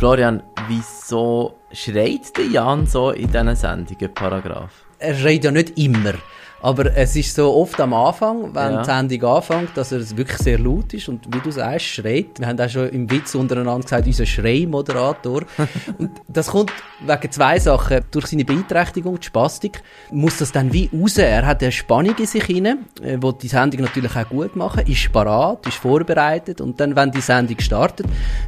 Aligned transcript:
Florian, 0.00 0.42
wieso 0.66 1.58
schreit 1.72 2.34
der 2.34 2.46
Jan 2.46 2.86
so 2.86 3.10
in 3.10 3.30
diesen 3.30 3.54
Sendungen, 3.54 4.14
Paragraph? 4.14 4.86
Er 4.98 5.14
schreit 5.14 5.44
ja 5.44 5.50
nicht 5.50 5.78
immer. 5.78 6.14
Aber 6.62 6.94
es 6.94 7.16
ist 7.16 7.34
so 7.34 7.54
oft 7.54 7.80
am 7.80 7.94
Anfang, 7.94 8.54
wenn 8.54 8.72
ja. 8.72 8.78
die 8.82 8.84
Sendung 8.84 9.36
anfängt, 9.36 9.76
dass 9.76 9.92
er 9.92 10.00
wirklich 10.16 10.38
sehr 10.38 10.58
laut 10.58 10.92
ist 10.92 11.08
und 11.08 11.26
wie 11.34 11.40
du 11.40 11.50
sagst, 11.50 11.86
schreit. 11.86 12.38
Wir 12.38 12.46
haben 12.46 12.60
auch 12.60 12.68
schon 12.68 12.88
im 12.90 13.10
Witz 13.10 13.34
untereinander 13.34 13.82
gesagt, 13.82 14.06
unser 14.06 14.26
Schreimoderator. 14.26 15.42
und 15.98 16.10
das 16.28 16.48
kommt 16.48 16.72
wegen 17.00 17.32
zwei 17.32 17.58
Sachen. 17.58 18.00
Durch 18.10 18.26
seine 18.26 18.44
Beeinträchtigung, 18.44 19.18
die 19.18 19.26
Spastik, 19.26 19.82
muss 20.10 20.38
das 20.38 20.52
dann 20.52 20.72
wie 20.72 20.90
raus. 20.92 21.16
Er 21.16 21.46
hat 21.46 21.62
eine 21.62 21.72
Spannung 21.72 22.16
in 22.18 22.26
sich 22.26 22.44
hinein, 22.44 22.86
äh, 23.02 23.16
wo 23.20 23.32
die 23.32 23.48
Sendung 23.48 23.80
natürlich 23.80 24.14
auch 24.14 24.28
gut 24.28 24.54
machen, 24.54 24.86
ist 24.86 25.10
parat, 25.12 25.66
ist 25.66 25.76
vorbereitet 25.76 26.60
und 26.60 26.78
dann, 26.78 26.94
wenn 26.94 27.10
die 27.10 27.20
Sendung 27.20 27.58
startet, 27.60 28.06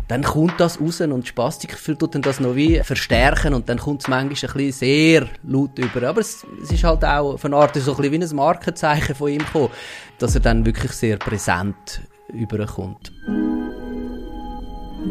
dann 0.09 0.23
kommt 0.23 0.61
das 0.61 0.81
raus 0.81 1.01
und 1.01 1.23
die 1.23 1.29
Spastik 1.29 1.77
tut 1.99 2.15
dann 2.15 2.23
das 2.23 2.41
noch 2.41 2.57
wie 2.57 2.81
verstärken 2.81 3.55
und 3.55 3.69
dann 3.69 3.79
kommt 3.79 4.03
es 4.03 4.09
manchmal 4.09 4.51
ein 4.51 4.57
bisschen 4.57 4.73
sehr 4.73 5.27
laut 5.45 5.79
über. 5.79 6.09
Aber 6.09 6.21
es, 6.21 6.45
es 6.63 6.73
ist 6.73 6.85
halt 6.85 7.05
auch 7.05 7.39
von 7.39 7.55
Art 7.55 7.75
so 7.77 7.97
ein 7.97 8.02
bisschen 8.11 8.31
wie 8.31 8.35
ein 8.35 8.37
Markenzeichen 8.37 9.15
von 9.15 9.31
ihm 9.31 9.39
gekommen, 9.39 9.71
dass 10.19 10.35
er 10.35 10.41
dann 10.41 10.67
wirklich 10.67 10.93
sehr 10.93 11.17
präsent 11.17 12.03
überkommt. 12.33 13.13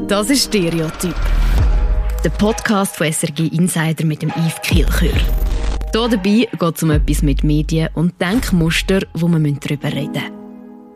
Das 0.08 0.30
ist 0.30 0.46
Stereotyp. 0.46 1.16
Der 2.24 2.30
Podcast 2.30 2.96
von 2.96 3.12
SRG 3.12 3.48
Insider 3.48 4.06
mit 4.06 4.22
dem 4.22 4.30
Yves 4.30 4.62
Kielchör. 4.62 5.10
Hier 5.94 6.08
dabei 6.08 6.48
geht 6.48 6.76
es 6.76 6.84
um 6.84 6.92
etwas 6.92 7.22
mit 7.22 7.44
Medien 7.44 7.90
und 7.96 8.20
Denkmuster, 8.22 9.02
wo 9.14 9.28
wir 9.28 9.54
darüber 9.60 9.92
reden 9.92 10.14
müssen. 10.14 10.42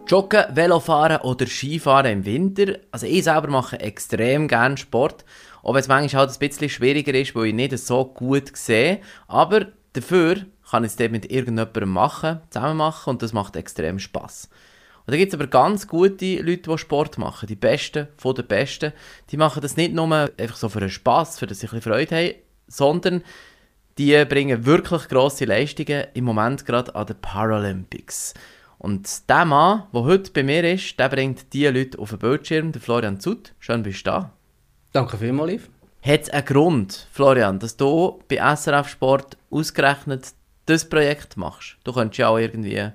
Joggen, 0.07 0.45
Velofahren 0.53 1.21
oder 1.21 1.47
Skifahren 1.47 2.11
im 2.11 2.25
Winter. 2.25 2.77
Also 2.91 3.07
ich 3.07 3.23
selber 3.23 3.49
mache 3.49 3.79
extrem 3.79 4.47
gerne 4.47 4.77
Sport. 4.77 5.25
Auch 5.63 5.73
wenn 5.73 5.81
es 5.81 5.87
manchmal 5.87 6.27
halt 6.27 6.31
ein 6.31 6.47
bisschen 6.47 6.69
schwieriger 6.69 7.13
ist, 7.15 7.35
weil 7.35 7.47
ich 7.47 7.53
nicht 7.55 7.77
so 7.79 8.05
gut 8.05 8.55
sehe. 8.55 9.01
Aber 9.27 9.65
dafür 9.93 10.45
kann 10.69 10.83
ich 10.83 10.91
es 10.91 10.95
dann 10.95 11.11
mit 11.11 11.31
irgendjemandem 11.31 11.89
machen, 11.89 12.41
zusammen 12.49 12.77
machen 12.77 13.11
und 13.11 13.21
das 13.21 13.33
macht 13.33 13.55
extrem 13.55 13.99
Spaß. 13.99 14.49
Und 15.05 15.11
da 15.11 15.17
gibt 15.17 15.33
es 15.33 15.39
aber 15.39 15.47
ganz 15.47 15.87
gute 15.87 16.41
Leute, 16.41 16.71
die 16.71 16.77
Sport 16.77 17.17
machen. 17.19 17.45
Die 17.47 17.55
Besten 17.55 18.07
von 18.17 18.33
den 18.33 18.47
Besten. 18.47 18.91
Die 19.29 19.37
machen 19.37 19.61
das 19.61 19.77
nicht 19.77 19.93
nur 19.93 20.31
einfach 20.37 20.55
so 20.55 20.67
für 20.67 20.79
den 20.79 20.89
Spass, 20.89 21.37
für 21.37 21.45
dass 21.45 21.59
sie 21.59 21.67
ein 21.67 21.75
bisschen 21.75 21.93
Freude 21.93 22.15
haben, 22.15 22.35
sondern 22.67 23.23
die 23.99 24.25
bringen 24.25 24.65
wirklich 24.65 25.07
grosse 25.07 25.45
Leistungen 25.45 26.05
im 26.15 26.25
Moment 26.25 26.65
gerade 26.65 26.95
an 26.95 27.05
den 27.05 27.21
Paralympics. 27.21 28.33
Und 28.79 29.29
der 29.29 29.45
Mann, 29.45 29.83
der 29.93 30.03
heute 30.03 30.31
bei 30.31 30.43
mir 30.43 30.63
ist, 30.73 30.99
der 30.99 31.09
bringt 31.09 31.53
diese 31.53 31.69
Leute 31.69 31.99
auf 31.99 32.09
den 32.09 32.19
Bildschirm, 32.19 32.71
der 32.71 32.81
Florian 32.81 33.19
Zut. 33.19 33.53
Schön, 33.59 33.83
bist 33.83 34.05
du 34.05 34.11
da. 34.11 34.31
Danke 34.91 35.17
vielmals, 35.17 35.51
Liv. 35.51 35.69
Hat 36.01 36.21
es 36.23 36.29
einen 36.29 36.45
Grund, 36.45 37.07
Florian, 37.11 37.59
dass 37.59 37.77
du 37.77 38.21
bei 38.27 38.37
SRF 38.55 38.89
Sport 38.89 39.37
ausgerechnet 39.49 40.33
das 40.65 40.87
Projekt 40.87 41.37
machst. 41.37 41.77
Du 41.83 41.93
könntest 41.93 42.19
ja 42.19 42.29
auch 42.29 42.37
irgendwie 42.37 42.91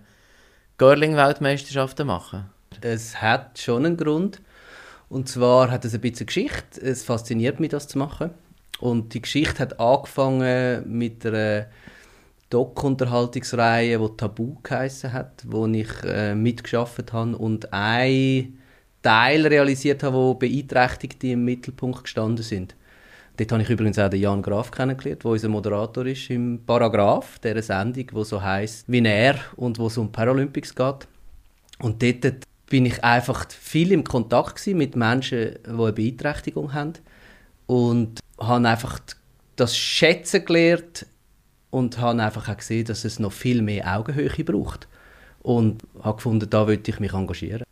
Girling-Weltmeisterschaften 0.79 2.07
machen. 2.07 2.51
Es 2.81 3.21
hat 3.21 3.59
schon 3.59 3.87
einen 3.87 3.97
Grund. 3.97 4.41
Und 5.09 5.29
zwar 5.29 5.71
hat 5.71 5.85
es 5.85 5.95
ein 5.95 6.01
bisschen 6.01 6.27
Geschichte. 6.27 6.81
Es 6.81 7.05
fasziniert 7.05 7.61
mich, 7.61 7.71
das 7.71 7.89
zu 7.89 7.99
machen. 7.99 8.31
Und 8.81 9.13
die 9.13 9.21
Geschichte 9.21 9.59
hat 9.59 9.79
angefangen 9.79 10.85
mit 10.87 11.27
einer 11.27 11.67
Doc-Unterhaltungsreihe, 12.49 13.99
die 13.99 14.17
Tabu 14.17 14.57
geheissen 14.63 15.13
hat, 15.13 15.45
wo 15.47 15.67
ich 15.67 15.91
äh, 16.05 16.35
mitgeschafft 16.35 17.13
habe 17.13 17.37
und 17.37 17.73
ein 17.73 18.59
Teil 19.03 19.47
realisiert 19.47 20.03
habe, 20.03 20.17
wo 20.17 20.35
Beeinträchtigte 20.35 21.29
im 21.29 21.45
Mittelpunkt 21.45 22.05
gestanden 22.05 22.45
sind. 22.45 22.75
Dort 23.37 23.53
habe 23.53 23.63
ich 23.63 23.71
übrigens 23.71 23.99
auch 23.99 24.11
den 24.11 24.21
Jan 24.21 24.43
Graf 24.43 24.71
kennengelernt, 24.71 25.25
der 25.25 25.31
unser 25.31 25.49
Moderator 25.49 26.05
ist 26.07 26.29
im 26.31 26.61
Paragraph, 26.67 27.39
dieser 27.39 27.63
Sendung, 27.63 28.07
wo 28.13 28.25
so 28.25 28.43
heißt 28.43 28.85
wie 28.89 29.05
er 29.05 29.37
und 29.57 29.79
wo 29.79 29.87
es 29.87 29.97
um 29.97 30.13
Paralympics 30.13 30.75
geht. 30.75 31.09
Und 31.79 32.03
dort 32.03 32.47
bin 32.69 32.87
ich 32.87 33.03
einfach 33.03 33.51
viel 33.51 33.93
im 33.93 34.05
Kontakt 34.05 34.67
mit 34.69 34.95
Menschen, 34.95 35.57
die 35.65 35.71
eine 35.71 35.93
Beeinträchtigung 35.93 36.73
haben. 36.73 36.95
Und 37.67 38.21
habe 38.39 38.69
einfach 38.69 39.01
das 39.57 39.77
Schätzen 39.77 40.45
gelernt 40.45 41.07
und 41.71 41.99
habe 41.99 42.23
einfach 42.23 42.49
auch 42.49 42.57
gesehen, 42.57 42.85
dass 42.85 43.05
es 43.05 43.19
noch 43.19 43.33
viel 43.33 43.63
mehr 43.63 43.97
Augenhöhe 43.97 44.45
braucht. 44.45 44.89
Und 45.43 45.83
habe 46.03 46.17
gefunden, 46.17 46.51
da 46.51 46.67
wollte 46.67 46.91
ich 46.91 47.01
mich 47.01 47.13
engagieren 47.13 47.65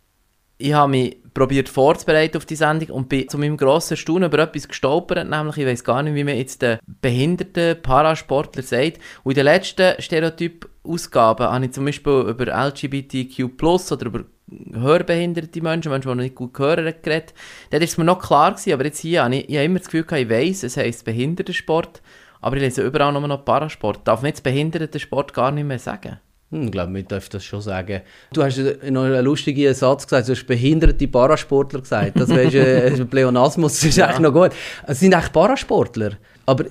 ich 0.58 0.72
habe 0.72 0.91
mich 0.91 1.16
probiert 1.34 1.69
vorzubereiten 1.69 2.36
auf 2.36 2.46
die 2.46 2.56
Sendung 2.56 2.91
und 2.91 3.08
bin 3.08 3.28
zu 3.28 3.38
meinem 3.38 3.56
grossen 3.56 3.96
Staunen 3.96 4.28
über 4.28 4.41
etwas 4.41 4.66
gestolpert, 4.66 5.28
nämlich 5.28 5.56
ich 5.56 5.66
weiß 5.66 5.84
gar 5.84 6.02
nicht, 6.02 6.16
wie 6.16 6.24
man 6.24 6.36
jetzt 6.36 6.62
den 6.62 6.78
behinderten 7.00 7.80
Parasportler 7.80 8.62
sagt. 8.62 8.98
Und 9.22 9.32
in 9.32 9.36
den 9.36 9.44
letzten 9.44 10.02
Stereotyp-Ausgaben 10.02 11.46
habe 11.46 11.64
ich 11.64 11.72
zum 11.72 11.84
Beispiel 11.84 12.24
über 12.28 12.46
LGBTQ+, 12.46 13.62
oder 13.62 14.06
über 14.06 14.24
hörbehinderte 14.72 15.62
Menschen, 15.62 15.92
Menschen, 15.92 16.10
die 16.10 16.24
nicht 16.24 16.34
gut 16.34 16.58
hören, 16.58 16.92
geredet. 17.02 17.34
Dort 17.70 17.80
war 17.80 17.86
es 17.86 17.98
mir 17.98 18.04
noch 18.04 18.19
klar 18.19 18.50
gewesen, 18.50 18.72
aber 18.72 18.84
jetzt 18.86 18.98
hier 18.98 19.22
habe 19.22 19.36
ich, 19.36 19.48
ich 19.48 19.54
habe 19.54 19.64
immer 19.64 19.78
das 19.78 19.88
Gefühl, 19.88 20.19
ich 20.19 20.28
weiss, 20.28 20.64
es 20.64 20.76
heisst 20.76 21.04
Behindertensport, 21.04 22.02
aber 22.40 22.56
ich 22.56 22.62
lese 22.62 22.82
überall 22.82 23.12
nur 23.12 23.28
noch 23.28 23.44
Parasport. 23.44 24.00
Darf 24.08 24.22
man 24.22 24.30
jetzt 24.30 24.42
Behindertensport 24.42 25.32
gar 25.34 25.52
nicht 25.52 25.64
mehr 25.64 25.78
sagen? 25.78 26.19
Hm, 26.50 26.64
ich 26.64 26.70
glaube, 26.70 26.92
man 26.92 27.06
darf 27.06 27.28
das 27.28 27.44
schon 27.44 27.60
sagen. 27.60 28.00
Du 28.32 28.42
hast 28.42 28.59
noch 28.59 29.04
einen 29.04 29.25
lustigen 29.25 29.75
Satz 29.75 30.06
gesagt, 30.06 30.28
du 30.28 30.32
hast 30.32 30.47
behinderte 30.47 31.06
Parasportler 31.06 31.81
gesagt. 31.81 32.19
Das 32.19 32.28
wäre 32.31 32.86
ein 32.86 33.09
Pleonasmus, 33.10 33.75
das 33.75 33.84
ist 33.84 33.97
ja. 33.97 34.06
eigentlich 34.06 34.20
noch 34.20 34.32
gut. 34.32 34.53
Es 34.87 35.00
sind 35.00 35.14
eigentlich 35.14 35.32
Parasportler. 35.32 36.12
Aber 36.47 36.64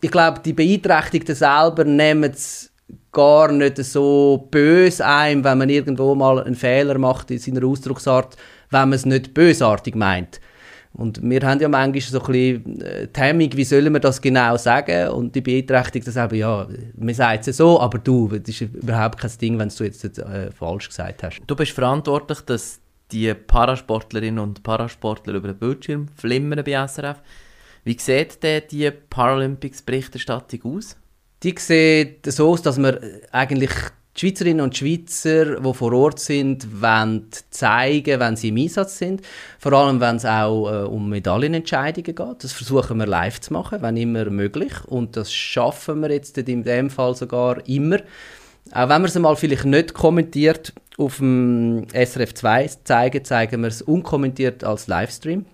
ich 0.00 0.10
glaube, 0.10 0.40
die 0.44 0.52
Beeinträchtigten 0.52 1.34
selber 1.34 1.84
nehmen 1.84 2.32
es 2.32 2.72
gar 3.12 3.50
nicht 3.52 3.76
so 3.78 4.48
böse 4.50 5.04
ein, 5.04 5.42
wenn 5.44 5.58
man 5.58 5.68
irgendwo 5.68 6.14
mal 6.14 6.42
einen 6.42 6.54
Fehler 6.54 6.98
macht 6.98 7.30
in 7.30 7.38
seiner 7.38 7.64
Ausdrucksart, 7.64 8.36
wenn 8.70 8.88
man 8.88 8.92
es 8.92 9.06
nicht 9.06 9.34
bösartig 9.34 9.94
meint. 9.94 10.40
Und 10.92 11.22
wir 11.22 11.40
haben 11.42 11.60
ja 11.60 11.68
manchmal 11.68 12.00
so 12.00 12.20
ein 12.20 12.26
bisschen 12.32 12.80
äh, 12.80 13.08
die 13.08 13.20
Hemmung, 13.20 13.52
wie 13.52 13.64
sollen 13.64 13.92
wir 13.92 14.00
das 14.00 14.20
genau 14.20 14.56
sagen? 14.56 15.10
Und 15.10 15.34
die 15.34 15.40
Beeinträchtigung 15.40 16.12
sagen, 16.12 16.36
ja, 16.36 16.66
man 16.96 17.14
sagt 17.14 17.46
es 17.48 17.58
so, 17.58 17.78
aber 17.80 17.98
du, 17.98 18.28
das 18.28 18.48
ist 18.48 18.60
überhaupt 18.62 19.18
kein 19.18 19.30
Ding, 19.40 19.58
wenn 19.58 19.68
du 19.68 19.84
jetzt 19.84 20.04
äh, 20.04 20.50
falsch 20.50 20.88
gesagt 20.88 21.22
hast. 21.22 21.40
Du 21.46 21.54
bist 21.54 21.72
verantwortlich, 21.72 22.40
dass 22.42 22.80
die 23.12 23.32
Parasportlerinnen 23.32 24.38
und 24.38 24.62
Parasportler 24.62 25.34
über 25.34 25.48
den 25.48 25.58
Bildschirm 25.58 26.08
flimmern 26.16 26.62
bei 26.64 26.86
SRF. 26.86 27.22
Wie 27.84 27.96
sieht 27.98 28.42
denn 28.42 28.62
die 28.70 28.90
Paralympics-Berichterstattung 28.90 30.76
aus? 30.76 30.96
Die 31.42 31.54
sieht 31.56 32.26
so 32.26 32.50
aus, 32.50 32.62
dass 32.62 32.78
wir 32.78 33.00
eigentlich 33.30 33.70
die 34.18 34.26
Schweizerinnen 34.26 34.60
und 34.60 34.76
Schweizer, 34.76 35.60
die 35.60 35.74
vor 35.74 35.92
Ort 35.92 36.18
sind, 36.18 36.82
wollen 36.82 37.28
zeigen, 37.50 38.18
wenn 38.18 38.36
sie 38.36 38.48
im 38.48 38.56
Einsatz 38.56 38.98
sind. 38.98 39.22
Vor 39.58 39.72
allem, 39.72 40.00
wenn 40.00 40.16
es 40.16 40.24
auch 40.24 40.70
äh, 40.70 40.86
um 40.86 41.08
Medaillenentscheidungen 41.08 42.14
geht. 42.14 42.44
Das 42.44 42.52
versuchen 42.52 42.98
wir 42.98 43.06
live 43.06 43.40
zu 43.40 43.52
machen, 43.52 43.80
wenn 43.80 43.96
immer 43.96 44.24
möglich. 44.30 44.72
Und 44.86 45.16
das 45.16 45.32
schaffen 45.32 46.00
wir 46.00 46.10
jetzt 46.10 46.36
in 46.38 46.64
dem 46.64 46.90
Fall 46.90 47.14
sogar 47.14 47.66
immer. 47.68 47.98
Auch 48.72 48.88
wenn 48.88 49.02
wir 49.02 49.08
es 49.08 49.18
mal 49.18 49.36
vielleicht 49.36 49.64
nicht 49.64 49.94
kommentiert 49.94 50.72
auf 50.98 51.18
dem 51.18 51.86
SRF 51.92 52.34
2 52.34 52.70
zeigen, 52.84 53.24
zeigen 53.24 53.60
wir 53.62 53.68
es 53.68 53.82
unkommentiert 53.82 54.64
als 54.64 54.88
Livestream. 54.88 55.46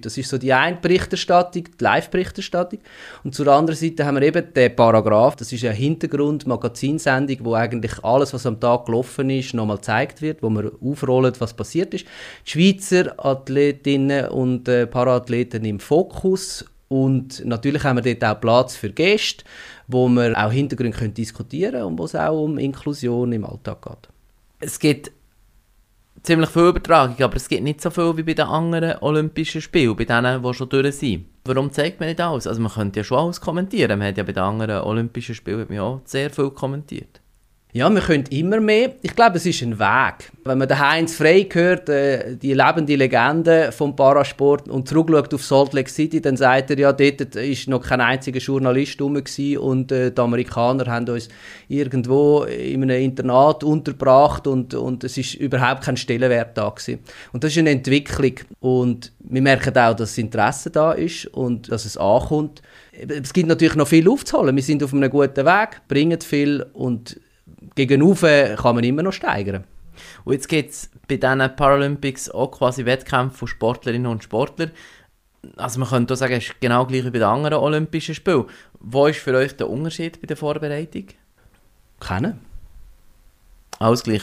Das 0.00 0.16
ist 0.18 0.28
so 0.28 0.38
die 0.38 0.52
eine 0.52 0.76
Berichterstattung, 0.76 1.64
die 1.64 1.84
Live-Berichterstattung. 1.84 2.80
Und 3.24 3.34
zur 3.34 3.48
anderen 3.48 3.78
Seite 3.78 4.04
haben 4.04 4.16
wir 4.16 4.22
eben 4.22 4.52
den 4.52 4.74
Paragraph. 4.74 5.36
Das 5.36 5.52
ist 5.52 5.64
eine 5.64 5.74
Hintergrund-Magazinsendung, 5.74 7.38
wo 7.40 7.54
eigentlich 7.54 8.02
alles, 8.02 8.32
was 8.34 8.46
am 8.46 8.60
Tag 8.60 8.86
gelaufen 8.86 9.30
ist, 9.30 9.54
nochmal 9.54 9.76
gezeigt 9.76 10.22
wird, 10.22 10.42
wo 10.42 10.50
wir 10.50 10.72
aufrollen, 10.80 11.32
was 11.38 11.54
passiert 11.54 11.94
ist. 11.94 12.06
Die 12.46 12.50
Schweizer 12.50 13.14
Athletinnen 13.24 14.28
und 14.28 14.68
äh, 14.68 14.86
Paraathleten 14.86 15.64
im 15.64 15.80
Fokus. 15.80 16.64
Und 16.88 17.44
natürlich 17.44 17.84
haben 17.84 18.02
wir 18.02 18.14
dort 18.14 18.24
auch 18.24 18.40
Platz 18.40 18.74
für 18.74 18.90
Gäste, 18.90 19.44
wo 19.86 20.08
wir 20.08 20.36
auch 20.36 20.50
Hintergründe 20.50 21.10
diskutieren 21.10 21.72
können 21.72 21.84
und 21.84 21.98
wo 21.98 22.04
es 22.04 22.14
auch 22.14 22.42
um 22.42 22.56
Inklusion 22.58 23.32
im 23.32 23.44
Alltag 23.44 23.82
geht. 23.82 24.08
Es 24.60 24.78
gibt 24.78 25.12
ziemlich 26.22 26.50
viel 26.50 26.68
Übertragung, 26.68 27.20
aber 27.22 27.36
es 27.36 27.48
gibt 27.48 27.62
nicht 27.62 27.80
so 27.80 27.90
viel 27.90 28.16
wie 28.16 28.22
bei 28.22 28.34
den 28.34 28.46
anderen 28.46 28.98
Olympischen 29.02 29.60
Spielen, 29.60 29.96
bei 29.96 30.04
denen, 30.04 30.42
die 30.42 30.54
schon 30.54 30.68
durch 30.68 30.96
sind. 30.96 31.26
Warum 31.44 31.72
zeigt 31.72 32.00
man 32.00 32.08
nicht 32.08 32.20
alles? 32.20 32.46
Also 32.46 32.60
man 32.60 32.72
könnte 32.72 33.00
ja 33.00 33.04
schon 33.04 33.18
alles 33.18 33.40
kommentieren. 33.40 33.98
Man 33.98 34.08
hat 34.08 34.18
ja 34.18 34.24
bei 34.24 34.32
den 34.32 34.42
anderen 34.42 34.82
Olympischen 34.82 35.34
Spielen 35.34 35.78
auch 35.78 36.00
sehr 36.04 36.30
viel 36.30 36.50
kommentiert. 36.50 37.17
Ja, 37.74 37.90
wir 37.90 38.00
können 38.00 38.24
immer 38.30 38.60
mehr. 38.60 38.94
Ich 39.02 39.14
glaube, 39.14 39.36
es 39.36 39.44
ist 39.44 39.60
ein 39.60 39.78
Weg. 39.78 40.32
Wenn 40.42 40.56
man 40.56 40.68
den 40.68 40.78
Heinz 40.78 41.14
Frey 41.14 41.46
hört, 41.52 41.90
äh, 41.90 42.34
die 42.34 42.54
lebende 42.54 42.96
Legende 42.96 43.72
vom 43.72 43.94
Parasport, 43.94 44.70
und 44.70 44.88
zurückschaut 44.88 45.34
auf 45.34 45.44
Salt 45.44 45.74
Lake 45.74 45.90
City, 45.90 46.22
dann 46.22 46.38
sagt 46.38 46.70
er, 46.70 46.78
ja, 46.78 46.94
dort 46.94 47.36
ist 47.36 47.68
noch 47.68 47.86
kein 47.86 48.00
einziger 48.00 48.38
Journalist 48.38 48.98
rum 49.02 49.22
und 49.60 49.92
äh, 49.92 50.10
die 50.10 50.20
Amerikaner 50.20 50.86
haben 50.86 51.10
uns 51.10 51.28
irgendwo 51.68 52.44
in 52.44 52.84
einem 52.84 53.02
Internat 53.02 53.62
untergebracht 53.62 54.46
und, 54.46 54.72
und 54.72 55.04
es 55.04 55.18
ist 55.18 55.34
überhaupt 55.34 55.84
kein 55.84 55.98
Stellenwert 55.98 56.56
da 56.56 56.70
gewesen. 56.70 57.00
Und 57.34 57.44
das 57.44 57.52
ist 57.52 57.58
eine 57.58 57.70
Entwicklung 57.70 58.32
und 58.60 59.12
wir 59.18 59.42
merken 59.42 59.76
auch, 59.76 59.94
dass 59.94 60.12
das 60.12 60.18
Interesse 60.18 60.70
da 60.70 60.92
ist 60.92 61.26
und 61.26 61.70
dass 61.70 61.84
es 61.84 61.98
ankommt. 61.98 62.62
Es 62.92 63.34
gibt 63.34 63.46
natürlich 63.46 63.76
noch 63.76 63.88
viel 63.88 64.08
aufzuholen. 64.08 64.56
Wir 64.56 64.62
sind 64.62 64.82
auf 64.82 64.94
einem 64.94 65.10
guten 65.10 65.44
Weg, 65.44 65.82
bringen 65.86 66.20
viel 66.22 66.64
und 66.72 67.20
gegen 67.74 68.14
kann 68.56 68.74
man 68.74 68.84
immer 68.84 69.02
noch 69.02 69.12
steigern. 69.12 69.64
Und 70.24 70.32
jetzt 70.32 70.48
gibt 70.48 70.70
es 70.70 70.90
bei 71.08 71.16
diesen 71.16 71.56
Paralympics 71.56 72.30
auch 72.30 72.50
quasi 72.50 72.84
Wettkämpfe 72.84 73.36
von 73.36 73.48
Sportlerinnen 73.48 74.06
und 74.10 74.22
Sportlern. 74.22 74.70
Also 75.56 75.80
man 75.80 75.88
könnte 75.88 76.14
auch 76.14 76.18
sagen, 76.18 76.34
es 76.34 76.48
ist 76.48 76.60
genau 76.60 76.86
gleich 76.86 77.04
wie 77.04 77.10
bei 77.10 77.18
den 77.18 77.28
anderen 77.28 77.58
Olympischen 77.58 78.14
Spielen. 78.14 78.44
Wo 78.80 79.06
ist 79.06 79.20
für 79.20 79.34
euch 79.34 79.56
der 79.56 79.70
Unterschied 79.70 80.20
bei 80.20 80.26
der 80.26 80.36
Vorbereitung? 80.36 81.06
Kennen. 82.00 82.38
Alles 83.78 84.02
gleich? 84.02 84.22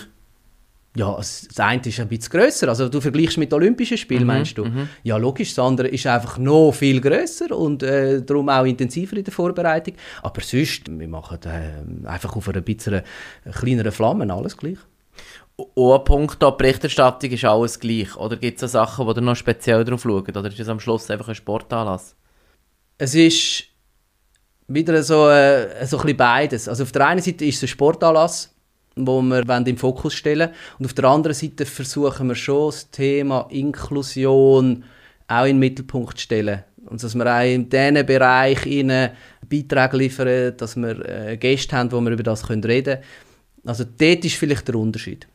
Ja, 0.95 1.13
das 1.15 1.47
eine 1.57 1.81
ist 1.83 1.99
ein 1.99 2.07
bisschen 2.07 2.29
grösser. 2.29 2.69
Also 2.69 2.87
du 2.87 3.01
vergleichst 3.01 3.37
mit 3.37 3.53
Olympischen 3.53 3.97
Spielen, 3.97 4.21
mhm, 4.21 4.27
meinst 4.27 4.57
du? 4.57 4.65
Mhm. 4.65 4.89
Ja, 5.03 5.17
logisch. 5.17 5.53
Das 5.53 5.63
andere 5.63 5.89
ist 5.89 6.07
einfach 6.07 6.37
noch 6.37 6.71
viel 6.71 7.01
grösser 7.01 7.55
und 7.55 7.83
äh, 7.83 8.21
darum 8.21 8.47
auch 8.49 8.63
intensiver 8.63 9.17
in 9.17 9.23
der 9.23 9.33
Vorbereitung. 9.33 9.95
Aber 10.21 10.41
sonst, 10.41 10.83
wir 10.87 11.07
machen 11.07 11.39
äh, 11.43 12.07
einfach 12.07 12.35
auf 12.35 12.47
einer 12.47 12.61
bisschen 12.61 13.01
kleineren 13.51 13.91
Flamme 13.91 14.33
alles 14.33 14.55
gleich. 14.55 14.77
Ein 15.57 16.03
Punkt 16.03 16.41
der 16.41 16.51
Berichterstattung 16.51 17.31
ist 17.31 17.45
alles 17.45 17.79
gleich. 17.79 18.15
Oder 18.15 18.37
gibt 18.37 18.61
es 18.61 18.71
Sachen, 18.71 19.05
wo 19.05 19.11
ihr 19.11 19.21
noch 19.21 19.35
speziell 19.35 19.83
drauf 19.83 20.01
schaut? 20.01 20.35
Oder 20.35 20.47
ist 20.47 20.59
es 20.59 20.69
am 20.69 20.79
Schluss 20.79 21.09
einfach 21.11 21.27
ein 21.27 21.35
Sportanlass? 21.35 22.15
Es 22.97 23.15
ist 23.15 23.65
wieder 24.67 25.03
so, 25.03 25.29
äh, 25.29 25.85
so 25.85 25.97
ein 25.97 26.03
bisschen 26.03 26.17
beides. 26.17 26.67
Also 26.69 26.83
auf 26.83 26.91
der 26.91 27.07
einen 27.07 27.21
Seite 27.21 27.45
ist 27.45 27.57
es 27.57 27.63
ein 27.63 27.67
Sportanlass 27.67 28.54
wo 28.95 29.21
wir 29.21 29.67
im 29.67 29.77
Fokus 29.77 30.13
stellen 30.13 30.49
Und 30.79 30.85
auf 30.85 30.93
der 30.93 31.05
anderen 31.05 31.33
Seite 31.33 31.65
versuchen 31.65 32.27
wir 32.27 32.35
schon, 32.35 32.67
das 32.71 32.89
Thema 32.89 33.47
Inklusion 33.49 34.83
auch 35.27 35.43
in 35.43 35.55
den 35.55 35.59
Mittelpunkt 35.59 36.17
zu 36.17 36.23
stellen. 36.23 36.63
Und 36.85 37.03
dass 37.03 37.15
wir 37.15 37.25
auch 37.25 37.43
in 37.43 37.67
diesen 37.67 38.05
Bereich 38.05 38.65
ihnen 38.65 39.09
Beiträge 39.49 39.97
liefern, 39.97 40.55
dass 40.57 40.75
wir 40.75 41.05
äh, 41.07 41.37
Gäste 41.37 41.75
haben, 41.75 41.91
wo 41.91 41.99
wir 42.01 42.11
über 42.11 42.23
das 42.23 42.49
reden 42.49 42.61
können. 42.61 42.97
Also 43.65 43.83
dort 43.83 44.23
ist 44.23 44.35
vielleicht 44.35 44.67
der 44.67 44.75
Unterschied. 44.75 45.27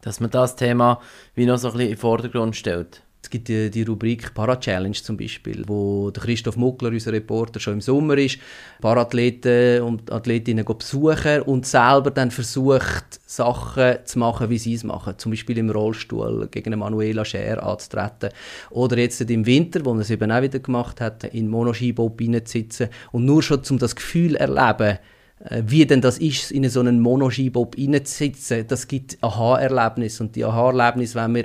Dass 0.00 0.18
man 0.18 0.30
das 0.30 0.56
Thema 0.56 1.00
wie 1.34 1.46
noch 1.46 1.58
so 1.58 1.68
ein 1.68 1.72
bisschen 1.72 1.88
in 1.88 1.94
den 1.94 2.00
Vordergrund 2.00 2.56
stellt. 2.56 3.02
Es 3.24 3.30
gibt 3.30 3.46
die, 3.46 3.70
die 3.70 3.84
Rubrik 3.84 4.34
Para-Challenge 4.34 4.96
zum 4.96 5.16
Beispiel, 5.16 5.62
wo 5.68 6.10
der 6.10 6.24
Christoph 6.24 6.56
Muckler, 6.56 6.88
unser 6.88 7.12
Reporter, 7.12 7.60
schon 7.60 7.74
im 7.74 7.80
Sommer 7.80 8.18
ist, 8.18 8.38
Parathleten 8.80 9.80
und 9.82 10.10
Athletinnen 10.10 10.64
besuchen 10.64 11.42
und 11.42 11.64
selber 11.64 12.10
dann 12.10 12.32
versucht, 12.32 13.20
Sachen 13.24 13.98
zu 14.04 14.18
machen, 14.18 14.50
wie 14.50 14.58
sie 14.58 14.74
es 14.74 14.82
machen. 14.82 15.14
Zum 15.18 15.30
Beispiel 15.30 15.58
im 15.58 15.70
Rollstuhl 15.70 16.48
gegen 16.50 16.76
Manuela 16.76 17.24
Scher 17.24 17.62
anzutreten. 17.64 18.30
Oder 18.70 18.98
jetzt 18.98 19.20
im 19.20 19.46
Winter, 19.46 19.84
wo 19.84 19.92
man 19.92 20.02
es 20.02 20.10
eben 20.10 20.32
auch 20.32 20.42
wieder 20.42 20.58
gemacht 20.58 21.00
hat, 21.00 21.22
in 21.22 21.48
Monoskibob 21.48 22.20
reinzusitzen 22.20 22.88
und 23.12 23.24
nur 23.24 23.42
schon 23.44 23.62
um 23.70 23.78
das 23.78 23.94
Gefühl 23.94 24.34
erleben, 24.34 24.98
äh, 25.44 25.62
wie 25.64 25.86
denn 25.86 26.00
das 26.00 26.18
ist, 26.18 26.50
in 26.50 26.68
so 26.68 26.80
einen 26.80 27.00
Monoskibob 27.00 27.76
reinzusitzen, 27.78 28.66
das 28.66 28.88
gibt 28.88 29.18
Aha-Erlebnis. 29.22 30.20
Und 30.20 30.34
die 30.34 30.44
Aha-Erlebnis 30.44 31.14
wenn 31.14 31.34
wir 31.36 31.44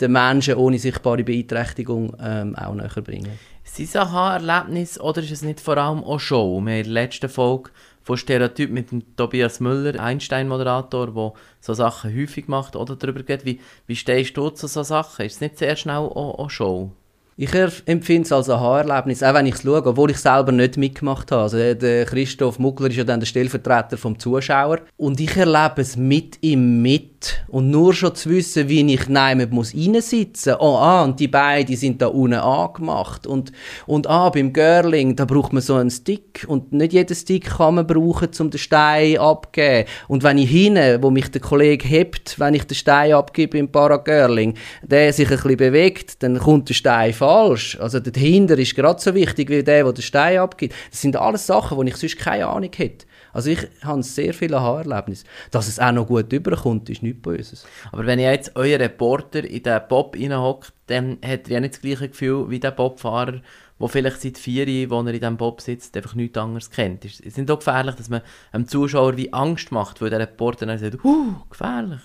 den 0.00 0.12
Menschen 0.12 0.54
ohne 0.54 0.78
sichtbare 0.78 1.24
Beeinträchtigung 1.24 2.16
ähm, 2.20 2.56
auch 2.56 2.74
näher 2.74 3.02
bringen. 3.02 3.38
Ist 3.64 3.80
es 3.80 3.96
Aha-Erlebnis 3.96 5.00
oder 5.00 5.22
ist 5.22 5.30
es 5.30 5.42
nicht 5.42 5.60
vor 5.60 5.78
allem 5.78 6.04
auch 6.04 6.20
Show? 6.20 6.60
Wir 6.60 6.60
haben 6.60 6.68
in 6.68 6.84
der 6.84 6.92
letzten 6.92 7.28
Folge 7.28 7.70
von 8.02 8.16
Stereotyp 8.16 8.70
mit 8.70 8.90
dem 8.90 9.16
Tobias 9.16 9.60
Müller, 9.60 9.98
Einstein-Moderator, 9.98 11.12
der 11.12 11.32
so 11.60 11.74
Sachen 11.74 12.14
häufig 12.14 12.46
macht 12.46 12.76
oder 12.76 12.96
darüber 12.96 13.22
geht. 13.22 13.44
Wie, 13.44 13.60
wie 13.86 13.96
stehst 13.96 14.36
du 14.36 14.50
zu 14.50 14.66
so 14.66 14.82
Sachen? 14.82 15.24
Ist 15.24 15.36
es 15.36 15.40
nicht 15.40 15.58
sehr 15.58 15.76
schnell 15.76 15.96
auch, 15.96 16.38
auch 16.38 16.50
Show? 16.50 16.92
Ich 17.36 17.52
empfinde 17.86 18.22
es 18.22 18.30
als 18.30 18.48
ein 18.48 18.60
Haarerlebnis, 18.60 19.24
auch 19.24 19.34
wenn 19.34 19.46
ich 19.46 19.56
es 19.56 19.62
schaue, 19.62 19.84
obwohl 19.84 20.12
ich 20.12 20.18
selber 20.18 20.52
nicht 20.52 20.76
mitgemacht 20.76 21.32
habe. 21.32 21.42
Also 21.42 21.56
der 21.56 22.04
Christoph 22.04 22.60
Muckler 22.60 22.90
ist 22.90 22.96
ja 22.96 23.02
dann 23.02 23.18
der 23.18 23.26
Stellvertreter 23.26 23.96
vom 23.96 24.16
Zuschauer 24.16 24.82
und 24.96 25.18
ich 25.18 25.36
erlebe 25.36 25.80
es 25.80 25.96
mit 25.96 26.38
ihm 26.42 26.80
mit 26.80 27.42
und 27.48 27.70
nur 27.70 27.92
schon 27.92 28.14
zu 28.14 28.30
wissen, 28.30 28.68
wie 28.68 28.94
ich 28.94 29.08
nein 29.08 29.48
muss 29.50 29.74
reinsitzen. 29.74 30.54
Oh 30.60 30.76
ah, 30.76 31.02
und 31.02 31.18
die 31.18 31.26
beiden 31.26 31.74
sind 31.74 32.00
da 32.02 32.06
unten 32.06 32.34
angemacht 32.34 33.26
und 33.26 33.50
und 33.88 34.06
ah 34.06 34.30
beim 34.30 34.52
Girling 34.52 35.16
da 35.16 35.24
braucht 35.24 35.52
man 35.52 35.62
so 35.62 35.74
einen 35.74 35.90
Stick 35.90 36.44
und 36.46 36.72
nicht 36.72 36.92
jeden 36.92 37.16
Stick 37.16 37.46
kann 37.56 37.74
man 37.74 37.86
brauchen, 37.86 38.28
um 38.38 38.50
den 38.50 38.58
Stein 38.58 39.18
abzugeben. 39.18 39.86
Und 40.06 40.22
wenn 40.22 40.38
ich 40.38 40.50
hinten, 40.50 41.02
wo 41.02 41.10
mich 41.10 41.32
der 41.32 41.40
Kollege 41.40 41.88
hebt, 41.88 42.38
wenn 42.38 42.54
ich 42.54 42.64
den 42.64 42.76
Stein 42.76 43.14
abgebe 43.14 43.58
im 43.58 43.72
Paragirling, 43.72 44.54
der 44.82 45.12
sich 45.12 45.28
ein 45.28 45.36
bisschen 45.36 45.56
bewegt, 45.56 46.22
dann 46.22 46.38
kommt 46.38 46.68
der 46.68 46.74
Stein 46.74 47.12
falsch. 47.24 47.78
Also 47.80 48.00
der 48.00 48.12
dahinter 48.12 48.58
ist 48.58 48.74
gerade 48.74 49.00
so 49.00 49.14
wichtig 49.14 49.48
wie 49.48 49.62
der, 49.62 49.84
der 49.84 49.92
den 49.92 50.02
Stein 50.02 50.38
abgibt. 50.38 50.74
Das 50.90 51.00
sind 51.00 51.16
alles 51.16 51.46
Sachen, 51.46 51.76
wo 51.76 51.82
ich 51.82 51.96
sonst 51.96 52.18
keine 52.18 52.46
Ahnung 52.46 52.70
hätte. 52.74 53.06
Also 53.32 53.50
ich 53.50 53.66
habe 53.82 54.02
sehr 54.02 54.34
viele 54.34 54.60
Haarerlebnisse. 54.60 55.24
Dass 55.50 55.66
es 55.66 55.80
auch 55.80 55.92
noch 55.92 56.06
gut 56.06 56.32
überkommt, 56.32 56.88
ist 56.90 57.02
nichts 57.02 57.22
Böses. 57.22 57.66
Aber 57.90 58.06
wenn 58.06 58.18
ihr 58.18 58.30
jetzt 58.30 58.52
euer 58.54 58.78
Reporter 58.78 59.44
in 59.44 59.62
den 59.62 59.80
Bob 59.88 60.16
reinhockt, 60.16 60.72
dann 60.86 61.18
hat 61.24 61.48
er 61.48 61.54
ja 61.54 61.60
nicht 61.60 61.74
das 61.74 61.80
gleiche 61.80 62.08
Gefühl 62.10 62.50
wie 62.50 62.60
der 62.60 62.70
Bobfahrer, 62.70 63.40
der 63.80 63.88
vielleicht 63.88 64.20
seit 64.20 64.38
vier 64.38 64.68
Jahren, 64.68 64.90
wo 64.90 65.00
er 65.00 65.14
in 65.14 65.20
diesem 65.20 65.36
Bob 65.36 65.60
sitzt, 65.60 65.96
einfach 65.96 66.14
nichts 66.14 66.38
anderes 66.38 66.70
kennt. 66.70 67.04
Ist 67.04 67.24
es 67.24 67.36
nicht 67.36 67.50
auch 67.50 67.58
gefährlich, 67.58 67.96
dass 67.96 68.08
man 68.08 68.20
einem 68.52 68.68
Zuschauer 68.68 69.16
wie 69.16 69.32
Angst 69.32 69.72
macht, 69.72 70.00
weil 70.00 70.10
der 70.10 70.20
Reporter 70.20 70.66
dann 70.66 70.78
sagt, 70.78 71.02
huh, 71.02 71.34
gefährlich? 71.50 72.00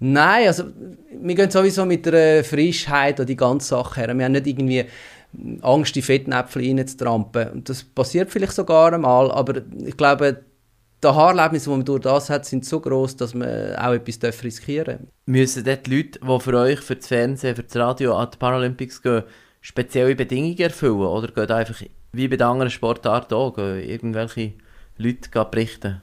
Nein, 0.00 0.46
also 0.46 0.64
wir 1.20 1.34
gehen 1.34 1.50
sowieso 1.50 1.84
mit 1.84 2.06
der 2.06 2.44
Frischheit 2.44 3.18
an 3.20 3.26
die 3.26 3.36
ganze 3.36 3.68
Sache 3.68 4.00
her. 4.00 4.16
Wir 4.16 4.24
haben 4.24 4.32
nicht 4.32 4.46
irgendwie 4.46 4.84
Angst, 5.60 5.96
die 5.96 6.02
Fettnäpfel 6.02 6.64
reinzutrampen. 6.64 7.64
Das 7.64 7.82
passiert 7.82 8.30
vielleicht 8.30 8.52
sogar 8.52 8.92
einmal, 8.92 9.30
aber 9.30 9.60
ich 9.84 9.96
glaube, 9.96 10.44
die 11.02 11.08
Haarlebnisse, 11.08 11.70
die 11.70 11.76
man 11.76 11.84
durch 11.84 12.00
das 12.00 12.30
hat, 12.30 12.44
sind 12.44 12.64
so 12.64 12.80
groß, 12.80 13.16
dass 13.16 13.34
man 13.34 13.76
auch 13.76 13.92
etwas 13.92 14.42
riskieren 14.42 14.98
darf. 14.98 15.08
Müssen 15.26 15.64
dort 15.64 15.86
die 15.86 15.96
Leute, 15.96 16.20
die 16.20 16.40
für 16.40 16.54
euch, 16.54 16.80
für 16.80 16.96
das 16.96 17.06
Fernsehen, 17.06 17.54
für 17.54 17.62
das 17.62 17.76
Radio 17.76 18.16
an 18.16 18.28
die 18.32 18.38
Paralympics 18.38 19.02
gehen, 19.02 19.22
spezielle 19.60 20.16
Bedingungen 20.16 20.58
erfüllen? 20.58 21.00
Oder 21.00 21.28
gehen 21.28 21.50
einfach, 21.50 21.82
wie 22.12 22.28
bei 22.28 22.36
den 22.36 22.46
anderen 22.46 22.70
Sportarten 22.70 23.34
auch, 23.34 23.56
irgendwelche 23.58 24.54
Leute 24.96 25.44
berichten? 25.50 26.02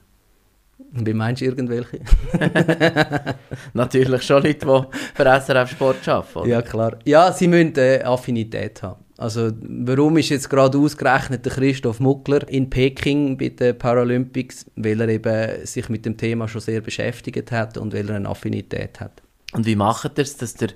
Wie 0.92 1.14
meinst 1.14 1.42
du 1.42 1.46
irgendwelche? 1.46 2.00
Natürlich 3.74 4.22
schon 4.22 4.42
Leute, 4.42 4.66
die 4.66 4.96
für 5.14 5.40
SRF 5.40 5.70
Sport 5.70 6.08
arbeiten. 6.08 6.38
Oder? 6.38 6.48
Ja, 6.48 6.62
klar. 6.62 6.98
Ja, 7.04 7.32
sie 7.32 7.48
müssen 7.48 7.76
äh, 7.76 8.02
Affinität 8.02 8.82
haben. 8.82 9.04
Also 9.18 9.50
warum 9.60 10.18
ist 10.18 10.28
jetzt 10.28 10.50
gerade 10.50 10.76
ausgerechnet 10.76 11.44
der 11.44 11.52
Christoph 11.52 12.00
Muckler 12.00 12.46
in 12.48 12.68
Peking 12.68 13.38
bei 13.38 13.48
den 13.48 13.76
Paralympics? 13.76 14.66
Weil 14.76 15.00
er 15.00 15.08
eben 15.08 15.66
sich 15.66 15.88
mit 15.88 16.04
dem 16.04 16.16
Thema 16.16 16.48
schon 16.48 16.60
sehr 16.60 16.82
beschäftigt 16.82 17.50
hat 17.50 17.78
und 17.78 17.94
weil 17.94 18.08
er 18.10 18.16
eine 18.16 18.28
Affinität 18.28 19.00
hat. 19.00 19.22
Und 19.52 19.64
wie 19.64 19.76
macht 19.76 20.18
er 20.18 20.22
es, 20.22 20.36
dass 20.36 20.54
der 20.54 20.70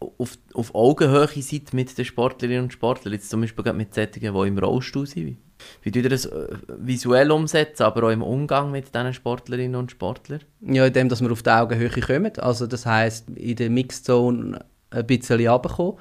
auf, 0.00 0.38
auf 0.54 0.74
Augenhöhe 0.74 1.28
seid 1.42 1.74
mit 1.74 1.96
den 1.98 2.04
Sportlerinnen 2.04 2.64
und 2.64 2.72
Sportlern? 2.72 3.12
Jetzt 3.12 3.28
zum 3.28 3.42
Beispiel 3.42 3.72
mit 3.74 3.94
solchen, 3.94 4.20
die 4.20 4.26
im 4.26 4.58
Rollstuhl 4.58 5.06
sind. 5.06 5.36
Wie 5.82 5.90
tut 5.90 6.04
ihr 6.04 6.10
das 6.10 6.26
äh, 6.26 6.48
visuell 6.78 7.30
umsetzen, 7.30 7.84
aber 7.84 8.04
auch 8.04 8.10
im 8.10 8.22
Umgang 8.22 8.70
mit 8.70 8.94
diesen 8.94 9.14
Sportlerinnen 9.14 9.76
und 9.76 9.90
Sportlern? 9.90 10.40
Ja, 10.60 10.86
indem 10.86 11.08
dass 11.08 11.20
wir 11.20 11.32
auf 11.32 11.42
die 11.42 11.50
Augenhöhe 11.50 11.90
kommen. 11.90 12.32
Also 12.38 12.66
das 12.66 12.86
heisst, 12.86 13.30
in 13.30 13.56
der 13.56 13.70
Mixed 13.70 14.04
Zone 14.04 14.64
ein 14.90 15.06
bisschen 15.06 15.46
runterkommen 15.46 15.94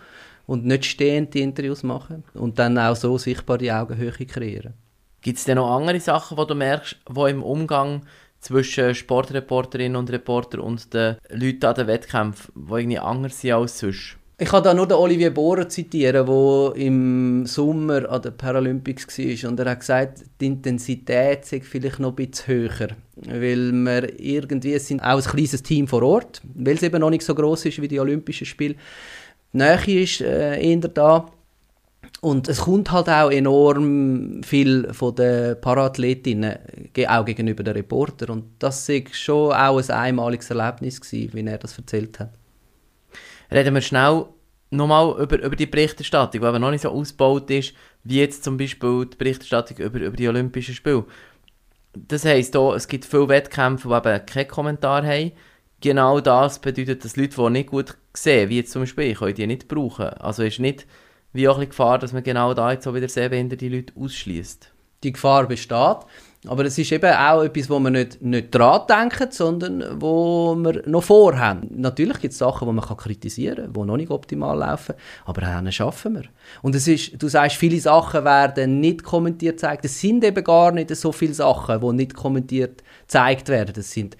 und 0.46 0.66
nicht 0.66 0.86
stehend 0.86 1.34
die 1.34 1.42
Interviews 1.42 1.84
machen 1.84 2.24
und 2.34 2.60
dann 2.60 2.78
auch 2.78 2.96
so 2.96 3.18
sichtbar 3.18 3.58
die 3.58 3.72
Augenhöhe 3.72 4.12
kreieren. 4.12 4.74
Gibt 5.22 5.40
es 5.40 5.46
denn 5.46 5.56
noch 5.56 5.76
andere 5.76 6.00
Sachen, 6.00 6.38
die 6.38 6.46
du 6.46 6.56
merkst, 6.56 6.98
die 7.10 7.30
im 7.30 7.42
Umgang 7.42 8.04
zwischen 8.40 8.94
Sportreporterinnen 8.94 9.96
und 9.96 10.12
Reporter 10.12 10.64
und 10.64 10.94
den 10.94 11.18
Leuten 11.30 11.66
an 11.66 11.76
den 11.76 11.88
Wettkämpfen, 11.88 12.54
die 12.56 12.74
irgendwie 12.74 13.00
anders 13.00 13.42
sind 13.42 13.54
als 13.54 13.80
sonst? 13.80 14.18
Ich 14.38 14.50
kann 14.50 14.64
da 14.64 14.74
nur 14.74 14.86
den 14.86 14.98
Olivier 14.98 15.34
Bohrer 15.34 15.70
zitieren, 15.70 16.26
der 16.26 16.76
im 16.76 17.46
Sommer 17.46 18.10
an 18.10 18.22
den 18.22 18.36
Paralympics 18.36 19.18
war. 19.18 19.50
Und 19.50 19.60
er 19.62 19.72
hat 19.72 19.80
gesagt, 19.80 20.26
die 20.42 20.48
Intensität 20.48 21.46
sei 21.46 21.62
vielleicht 21.62 22.02
noch 22.02 22.10
ein 22.10 22.16
bisschen 22.16 22.48
höher. 22.48 22.90
Weil 23.16 23.72
wir 23.72 24.20
irgendwie, 24.20 24.78
sind 24.80 25.00
auch 25.02 25.16
ein 25.16 25.24
kleines 25.24 25.64
Team 25.64 25.88
vor 25.88 26.04
Ort, 26.04 26.42
weil 26.54 26.76
es 26.76 26.84
eben 26.84 27.00
noch 27.00 27.12
nicht 27.12 27.24
so 27.24 27.34
groß 27.34 27.68
ist 27.68 27.82
wie 27.82 27.88
die 27.88 28.00
Olympischen 28.02 28.46
Spiele. 28.46 28.76
Die 29.54 29.58
Nähe 29.58 30.04
ist 30.04 30.20
äh, 30.20 30.62
eher 30.62 30.80
da. 30.80 31.28
Und 32.20 32.50
es 32.50 32.60
kommt 32.60 32.92
halt 32.92 33.08
auch 33.08 33.32
enorm 33.32 34.44
viel 34.44 34.94
von 34.94 35.16
den 35.16 35.62
Paraathletinnen, 35.62 36.58
auch 37.08 37.24
gegenüber 37.24 37.64
den 37.64 37.76
Reportern. 37.76 38.32
Und 38.32 38.44
das 38.60 38.90
war 38.90 39.02
schon 39.14 39.54
auch 39.54 39.78
ein 39.78 39.90
einmaliges 39.92 40.50
Erlebnis, 40.50 41.00
gewesen, 41.00 41.30
wie 41.34 41.46
er 41.46 41.58
das 41.58 41.78
erzählt 41.78 42.20
hat. 42.20 42.32
Reden 43.52 43.74
wir 43.74 43.82
schnell 43.82 44.26
nochmal 44.72 45.16
über, 45.22 45.42
über 45.42 45.56
die 45.56 45.66
Berichterstattung, 45.66 46.42
die 46.42 46.48
aber 46.48 46.60
noch 46.60 46.72
nicht 46.72 46.82
so 46.82 46.90
ausgebaut 46.90 47.50
ist, 47.50 47.74
wie 48.04 48.20
jetzt 48.20 48.44
zum 48.44 48.58
Beispiel 48.58 49.06
die 49.06 49.18
Berichterstattung 49.18 49.78
über, 49.78 50.00
über 50.00 50.18
die 50.18 50.28
Olympischen 50.28 50.76
Spiele. 50.76 51.06
Das 51.94 52.26
heisst, 52.26 52.56
auch, 52.58 52.74
es 52.74 52.88
gibt 52.88 53.06
viele 53.06 53.30
Wettkämpfe, 53.30 53.88
die 53.88 54.10
eben 54.10 54.26
keinen 54.26 54.48
Kommentar 54.48 55.06
haben. 55.06 55.32
Genau 55.82 56.20
das 56.20 56.60
bedeutet, 56.60 57.06
dass 57.06 57.16
Leute, 57.16 57.36
die 57.38 57.50
nicht 57.50 57.70
gut 57.70 57.96
sehen, 58.14 58.50
wie 58.50 58.58
jetzt 58.58 58.72
zum 58.72 58.82
Beispiel 58.82 59.12
ich, 59.12 59.36
die 59.36 59.48
nicht 59.48 59.68
brauchen. 59.68 60.06
Also 60.06 60.44
ist 60.44 60.60
nicht 60.60 60.86
wie 61.32 61.48
auch 61.48 61.60
ein 61.60 61.70
Gefahr, 61.70 62.00
dass 62.00 62.14
man 62.14 62.24
genau 62.24 62.54
da 62.54 62.72
jetzt 62.72 62.86
so 62.86 62.96
wieder 62.96 63.10
sehbehinderte 63.10 63.68
Leute 63.68 63.94
ausschließt. 63.96 64.75
Die 65.04 65.12
Gefahr 65.12 65.48
besteht. 65.48 65.98
Aber 66.48 66.66
es 66.66 66.78
ist 66.78 66.92
eben 66.92 67.12
auch 67.12 67.44
etwas, 67.44 67.70
wo 67.70 67.80
wir 67.80 67.90
nicht, 67.90 68.22
nicht 68.22 68.54
dran 68.54 68.82
denken, 68.88 69.32
sondern 69.32 70.00
wo 70.00 70.56
wir 70.56 70.84
noch 70.88 71.04
vorhaben. 71.04 71.68
Natürlich 71.72 72.20
gibt 72.20 72.34
es 72.34 72.38
Sachen, 72.38 72.68
die 72.68 72.74
man 72.74 72.86
kann 72.86 72.98
kritisieren 72.98 73.66
kann, 73.66 73.74
die 73.74 73.80
noch 73.88 73.98
nicht 73.98 74.12
optimal 74.12 74.58
laufen, 74.58 74.96
aber 75.26 75.42
dann 75.42 75.72
schaffen 75.72 76.16
wir. 76.16 76.24
Und 76.62 76.76
es 76.76 76.88
ist, 76.88 77.22
du 77.22 77.28
sagst, 77.28 77.58
viele 77.58 77.80
Sachen 77.80 78.24
werden 78.26 78.80
nicht 78.80 79.04
kommentiert 79.04 79.56
gezeigt. 79.56 79.86
Es 79.86 80.00
sind 80.00 80.24
eben 80.24 80.44
gar 80.44 80.72
nicht 80.72 80.96
so 80.96 81.12
viele 81.12 81.34
Sachen, 81.34 81.82
die 81.82 81.94
nicht 81.94 82.14
kommentiert 82.14 82.84
gezeigt 83.02 83.50
werden. 83.50 83.74
Das 83.74 83.92
sind 83.92 84.16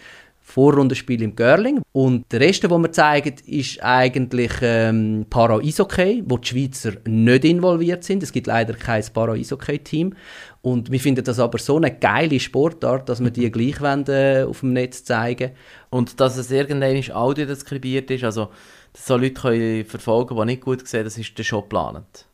Vorrundenspiel 0.48 1.24
im 1.24 1.36
Görling. 1.36 1.82
Und 1.92 2.32
der 2.32 2.40
Rest, 2.40 2.64
den 2.64 2.70
wir 2.70 2.92
zeigen, 2.92 3.36
ist 3.48 3.84
eigentlich 3.84 4.52
ähm, 4.62 5.26
Para-Eishockey, 5.28 6.24
wo 6.28 6.38
die 6.38 6.48
Schweizer 6.48 6.94
nicht 7.08 7.44
involviert 7.44 8.04
sind. 8.04 8.22
Es 8.22 8.32
gibt 8.32 8.46
leider 8.46 8.76
kein 8.76 9.04
Para-Eishockey-Team. 9.12 10.14
Und 10.62 10.92
wir 10.92 11.00
finden 11.00 11.26
das 11.26 11.40
aber 11.40 11.58
so 11.58 11.78
eine 11.78 11.92
geile 11.92 12.40
Sportart, 12.40 13.10
dass 13.10 13.24
wir 13.24 13.32
die 13.32 13.52
gleich 13.52 13.82
wollen, 13.82 14.06
äh, 14.08 14.46
auf 14.48 14.60
dem 14.60 14.74
Netz 14.74 15.04
zeigen 15.04 15.52
Und 15.90 16.20
dass 16.20 16.38
es 16.38 16.52
irgendwann 16.52 17.12
Audio 17.16 17.48
deskribiert 17.48 18.12
ist, 18.12 18.24
also 18.24 18.50
dass 18.94 19.08
so 19.08 19.18
Leute 19.18 19.34
können 19.34 19.86
verfolgen 19.86 20.38
die 20.38 20.46
nicht 20.46 20.62
gut 20.62 20.88
sehen, 20.88 21.04
das 21.04 21.18
ist 21.18 21.44
schon 21.44 21.62
geplant. 21.62 22.28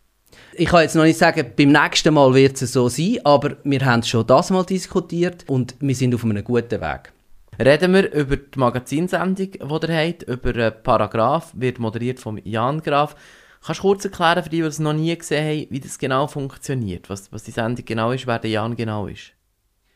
Ich 0.54 0.68
kann 0.68 0.82
jetzt 0.82 0.96
noch 0.96 1.04
nicht 1.04 1.18
sagen, 1.18 1.54
beim 1.58 1.72
nächsten 1.72 2.14
Mal 2.14 2.34
wird 2.36 2.62
es 2.62 2.74
so 2.74 2.90
sein, 2.90 3.20
aber 3.24 3.56
wir 3.64 3.84
haben 3.86 4.04
schon 4.04 4.28
das 4.28 4.50
mal 4.50 4.66
diskutiert 4.66 5.46
und 5.48 5.76
wir 5.80 5.96
sind 5.96 6.14
auf 6.14 6.26
einem 6.26 6.44
guten 6.44 6.82
Weg. 6.82 7.14
Reden 7.64 7.94
wir 7.94 8.12
über 8.12 8.38
die 8.38 8.58
Magazinsendung, 8.58 9.52
die 9.52 9.60
ihr 9.60 9.96
habt, 9.96 10.24
über 10.24 10.72
Paragraph, 10.72 11.52
wird 11.54 11.78
moderiert 11.78 12.20
von 12.20 12.42
Jan 12.44 12.82
Graf. 12.82 13.16
Kannst 13.64 13.82
du 13.82 13.84
kurz 13.84 14.04
erklären, 14.04 14.42
für 14.42 14.50
die, 14.50 14.62
die 14.62 14.64
es 14.64 14.80
noch 14.80 14.94
nie 14.94 15.16
gesehen 15.16 15.46
haben, 15.46 15.68
wie 15.70 15.80
das 15.80 16.00
genau 16.00 16.26
funktioniert, 16.26 17.08
was, 17.12 17.32
was 17.32 17.44
die 17.44 17.52
Sendung 17.52 17.86
genau 17.86 18.14
ist, 18.14 18.26
wer 18.26 18.40
der 18.40 18.50
Jan 18.50 18.76
genau 18.76 19.06
ist? 19.06 19.34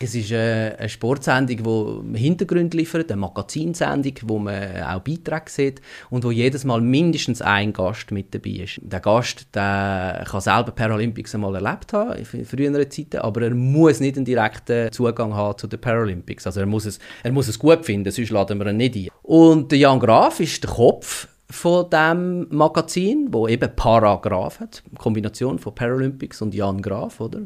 Es 0.05 0.13
ist 0.13 0.31
eine, 0.31 0.75
eine 0.77 0.87
Sportsendung, 0.87 2.13
die 2.13 2.19
Hintergrund 2.19 2.75
liefert, 2.75 3.11
eine 3.11 3.19
Magazinsendung, 3.19 4.13
wo 4.25 4.37
man 4.37 4.83
auch 4.83 4.99
Beiträge 4.99 5.49
sieht 5.49 5.81
und 6.11 6.23
wo 6.23 6.29
jedes 6.29 6.63
Mal 6.63 6.79
mindestens 6.79 7.41
ein 7.41 7.73
Gast 7.73 8.11
mit 8.11 8.31
dabei 8.35 8.51
ist. 8.51 8.79
Der 8.83 8.99
Gast 8.99 9.47
der 9.55 10.23
kann 10.29 10.41
selber 10.41 10.73
Paralympics 10.73 11.33
einmal 11.33 11.55
erlebt 11.55 11.91
haben, 11.93 12.19
in 12.19 12.45
früheren 12.45 12.91
Zeiten, 12.91 13.17
aber 13.17 13.41
er 13.41 13.55
muss 13.55 13.99
nicht 13.99 14.15
einen 14.15 14.25
direkten 14.25 14.91
Zugang 14.91 15.33
haben 15.33 15.57
zu 15.57 15.65
den 15.65 15.81
Paralympics. 15.81 16.45
Also 16.45 16.59
er 16.59 16.67
muss 16.67 16.85
es, 16.85 16.99
er 17.23 17.31
muss 17.31 17.47
es 17.47 17.57
gut 17.57 17.83
finden, 17.83 18.11
sonst 18.11 18.29
laden 18.29 18.59
wir 18.59 18.67
ihn 18.67 18.77
nicht 18.77 18.95
ein. 18.95 19.07
Und 19.23 19.71
Jan 19.71 19.99
Graf 19.99 20.39
ist 20.39 20.63
der 20.63 20.69
Kopf 20.69 21.27
von 21.49 21.89
dem 21.89 22.45
Magazin, 22.51 23.29
wo 23.31 23.47
eben 23.47 23.75
Paragraph 23.75 24.59
hat, 24.59 24.83
Kombination 24.99 25.57
von 25.57 25.73
Paralympics 25.73 26.43
und 26.43 26.53
Jan 26.53 26.79
Graf, 26.79 27.19
oder? 27.19 27.41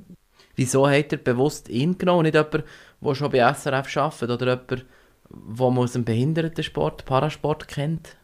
Wieso 0.60 0.90
hat 0.90 1.14
er 1.14 1.20
bewusst 1.20 1.70
ihn 1.70 1.98
genommen, 1.98 2.24
nicht 2.24 2.36
jemand, 2.36 2.66
der 3.00 3.16
schon 3.16 3.32
bei 3.32 3.54
SRF 3.54 3.96
arbeitet 3.96 4.30
oder 4.30 4.46
jemand, 4.46 4.86
der 5.32 5.66
aus 5.66 5.94
dem 5.94 6.04
Behindertensport, 6.04 7.06
Parasport 7.06 7.70
kennt? 7.70 8.18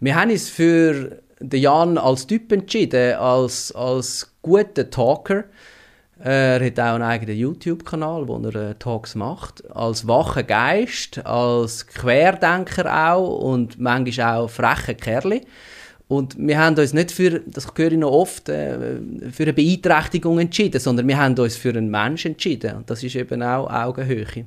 Wir 0.00 0.16
haben 0.16 0.32
uns 0.32 0.48
für 0.48 1.22
Jan 1.40 1.96
als 1.96 2.26
Typ 2.26 2.50
entschieden, 2.50 3.14
als, 3.14 3.70
als 3.70 4.34
guter 4.42 4.90
Talker. 4.90 5.44
Er 6.18 6.66
hat 6.66 6.80
auch 6.80 6.94
einen 6.94 7.04
eigenen 7.04 7.36
YouTube-Kanal, 7.36 8.26
wo 8.26 8.38
er 8.38 8.54
äh, 8.56 8.74
Talks 8.74 9.14
macht. 9.14 9.70
Als 9.70 10.08
wacher 10.08 10.42
Geist, 10.42 11.24
als 11.24 11.86
Querdenker 11.86 13.12
auch 13.12 13.38
und 13.38 13.78
manchmal 13.78 14.38
auch 14.38 14.50
frecher 14.50 14.94
Kerl. 14.94 15.42
Und 16.08 16.38
wir 16.38 16.58
haben 16.58 16.76
uns 16.76 16.94
nicht 16.94 17.12
für, 17.12 17.40
das 17.40 17.68
höre 17.76 17.92
ich 17.92 17.98
noch 17.98 18.10
oft, 18.10 18.48
äh, 18.48 18.98
für 19.30 19.42
eine 19.42 19.52
Beeinträchtigung 19.52 20.38
entschieden, 20.38 20.80
sondern 20.80 21.06
wir 21.06 21.18
haben 21.18 21.38
uns 21.38 21.56
für 21.56 21.68
einen 21.68 21.90
Menschen 21.90 22.32
entschieden. 22.32 22.76
Und 22.76 22.90
das 22.90 23.02
ist 23.02 23.14
eben 23.14 23.42
auch 23.42 23.70
Augenhöhe. 23.70 24.46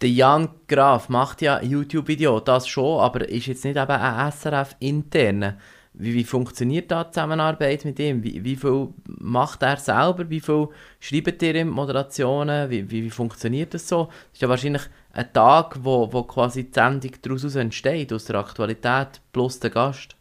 Der 0.00 0.10
Jan 0.10 0.50
Graf 0.68 1.08
macht 1.08 1.42
ja 1.42 1.62
YouTube-Video, 1.62 2.40
das 2.40 2.68
schon, 2.68 3.00
aber 3.00 3.26
ist 3.28 3.46
jetzt 3.46 3.64
nicht 3.64 3.76
eben 3.76 3.90
ein 3.90 4.30
SRF-interne. 4.30 5.56
Wie, 5.94 6.14
wie, 6.14 6.24
funktioniert 6.24 6.90
da 6.90 7.02
die 7.02 7.10
Zusammenarbeit 7.10 7.84
mit 7.84 7.98
ihm? 7.98 8.22
Wie, 8.22 8.44
wie, 8.44 8.54
viel 8.54 8.90
macht 9.06 9.62
er 9.62 9.78
selber? 9.78 10.28
Wie 10.30 10.40
viel 10.40 10.68
schreibt 11.00 11.42
ihr 11.42 11.54
ihm 11.56 11.70
Moderationen? 11.70 12.70
Wie, 12.70 12.88
wie, 12.88 13.02
wie, 13.02 13.10
funktioniert 13.10 13.74
das 13.74 13.88
so? 13.88 14.04
Das 14.04 14.34
ist 14.34 14.42
ja 14.42 14.48
wahrscheinlich 14.48 14.82
ein 15.12 15.32
Tag, 15.32 15.78
wo, 15.82 16.12
wo 16.12 16.22
quasi 16.22 16.64
die 16.64 16.72
Sendung 16.72 17.12
daraus 17.22 17.56
entsteht, 17.56 18.12
aus 18.12 18.26
der 18.26 18.36
Aktualität 18.36 19.20
plus 19.32 19.58
der 19.58 19.70
Gast. 19.70 20.17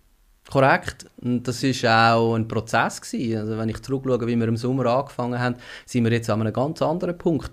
Korrekt. 0.49 1.05
Und 1.21 1.47
das 1.47 1.63
war 1.63 2.15
auch 2.15 2.35
ein 2.35 2.47
Prozess. 2.47 3.01
Gewesen. 3.01 3.39
Also 3.39 3.57
wenn 3.57 3.69
ich 3.69 3.81
zurückschaue, 3.81 4.27
wie 4.27 4.35
wir 4.35 4.47
im 4.47 4.57
Sommer 4.57 4.85
angefangen 4.85 5.39
haben, 5.39 5.55
sind 5.85 6.05
wir 6.05 6.11
jetzt 6.11 6.29
an 6.29 6.41
einem 6.41 6.53
ganz 6.53 6.81
anderen 6.81 7.17
Punkt. 7.17 7.51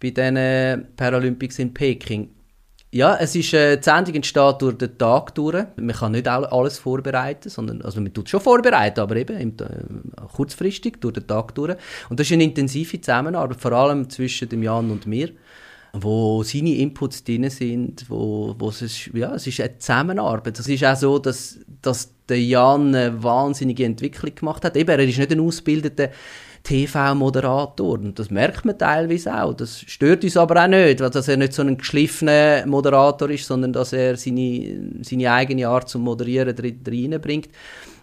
Bei 0.00 0.10
den 0.10 0.86
Paralympics 0.96 1.58
in 1.58 1.74
Peking. 1.74 2.30
Ja, 2.92 3.16
es 3.20 3.36
ist, 3.36 3.54
äh, 3.54 3.76
die 3.76 3.84
Sendung 3.84 4.16
entsteht 4.16 4.62
durch 4.62 4.76
den 4.76 4.98
Tag 4.98 5.32
durch. 5.36 5.64
Man 5.76 5.94
kann 5.94 6.10
nicht 6.10 6.26
alles 6.26 6.78
vorbereiten, 6.78 7.48
sondern, 7.48 7.82
also 7.82 8.00
man 8.00 8.12
tut 8.12 8.28
schon 8.28 8.40
vorbereiten, 8.40 8.98
aber 8.98 9.14
eben 9.14 9.36
im, 9.38 9.50
äh, 9.50 10.22
kurzfristig 10.34 11.00
durch 11.00 11.14
den 11.14 11.24
Tag 11.24 11.54
durch. 11.54 11.76
Und 12.08 12.18
das 12.18 12.26
ist 12.26 12.32
eine 12.32 12.42
intensive 12.42 13.00
Zusammenarbeit, 13.00 13.60
vor 13.60 13.72
allem 13.72 14.10
zwischen 14.10 14.48
dem 14.48 14.64
Jan 14.64 14.90
und 14.90 15.06
mir 15.06 15.30
wo 15.92 16.42
seine 16.42 16.76
Inputs 16.76 17.24
drin 17.24 17.48
sind, 17.50 18.04
wo, 18.08 18.54
wo 18.58 18.68
es, 18.68 18.82
ist, 18.82 19.10
ja, 19.12 19.34
es 19.34 19.46
ist 19.46 19.60
eine 19.60 19.78
Zusammenarbeit. 19.78 20.58
Es 20.58 20.68
ist 20.68 20.84
auch 20.84 20.96
so, 20.96 21.18
dass, 21.18 21.58
dass 21.82 22.10
der 22.28 22.40
Jan 22.40 22.94
eine 22.94 23.22
wahnsinnige 23.22 23.84
Entwicklung 23.84 24.34
gemacht 24.34 24.64
hat. 24.64 24.76
Eben, 24.76 24.90
er 24.90 25.00
ist 25.00 25.18
nicht 25.18 25.32
ein 25.32 25.40
ausgebildeter 25.40 26.10
TV-Moderator. 26.62 27.98
Und 27.98 28.18
das 28.18 28.30
merkt 28.30 28.64
man 28.64 28.78
teilweise 28.78 29.34
auch. 29.42 29.54
Das 29.54 29.80
stört 29.80 30.24
uns 30.24 30.36
aber 30.36 30.64
auch 30.64 30.68
nicht, 30.68 31.00
dass 31.00 31.28
er 31.28 31.36
nicht 31.36 31.52
so 31.52 31.62
ein 31.62 31.78
geschliffener 31.78 32.66
Moderator 32.66 33.30
ist, 33.30 33.46
sondern 33.46 33.72
dass 33.72 33.92
er 33.92 34.16
seine, 34.16 35.00
seine 35.02 35.32
eigene 35.32 35.68
Art 35.68 35.88
zum 35.88 36.02
Moderieren 36.02 36.56
reinbringt. 36.56 37.48